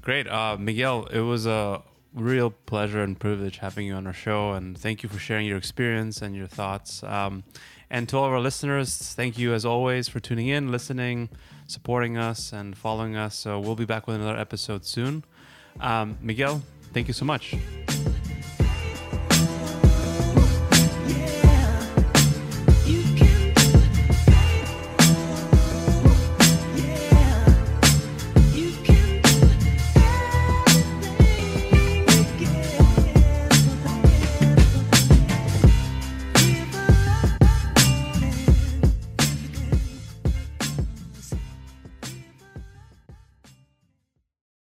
great, 0.00 0.28
uh, 0.28 0.56
Miguel. 0.56 1.06
It 1.06 1.20
was 1.20 1.46
a 1.46 1.82
real 2.14 2.50
pleasure 2.50 3.02
and 3.02 3.18
privilege 3.18 3.58
having 3.58 3.88
you 3.88 3.94
on 3.94 4.06
our 4.06 4.12
show, 4.12 4.52
and 4.52 4.78
thank 4.78 5.02
you 5.02 5.08
for 5.08 5.18
sharing 5.18 5.46
your 5.46 5.58
experience 5.58 6.22
and 6.22 6.36
your 6.36 6.46
thoughts. 6.46 7.02
Um, 7.02 7.42
and 7.90 8.08
to 8.10 8.18
all 8.18 8.26
of 8.26 8.32
our 8.32 8.40
listeners, 8.40 8.96
thank 8.96 9.36
you 9.36 9.52
as 9.52 9.64
always 9.64 10.06
for 10.06 10.20
tuning 10.20 10.46
in, 10.46 10.70
listening 10.70 11.28
supporting 11.66 12.16
us 12.16 12.52
and 12.52 12.76
following 12.76 13.16
us. 13.16 13.34
So 13.36 13.60
we'll 13.60 13.76
be 13.76 13.84
back 13.84 14.06
with 14.06 14.16
another 14.16 14.38
episode 14.38 14.84
soon. 14.84 15.24
Um, 15.80 16.18
Miguel, 16.20 16.62
thank 16.92 17.08
you 17.08 17.14
so 17.14 17.24
much. 17.24 17.54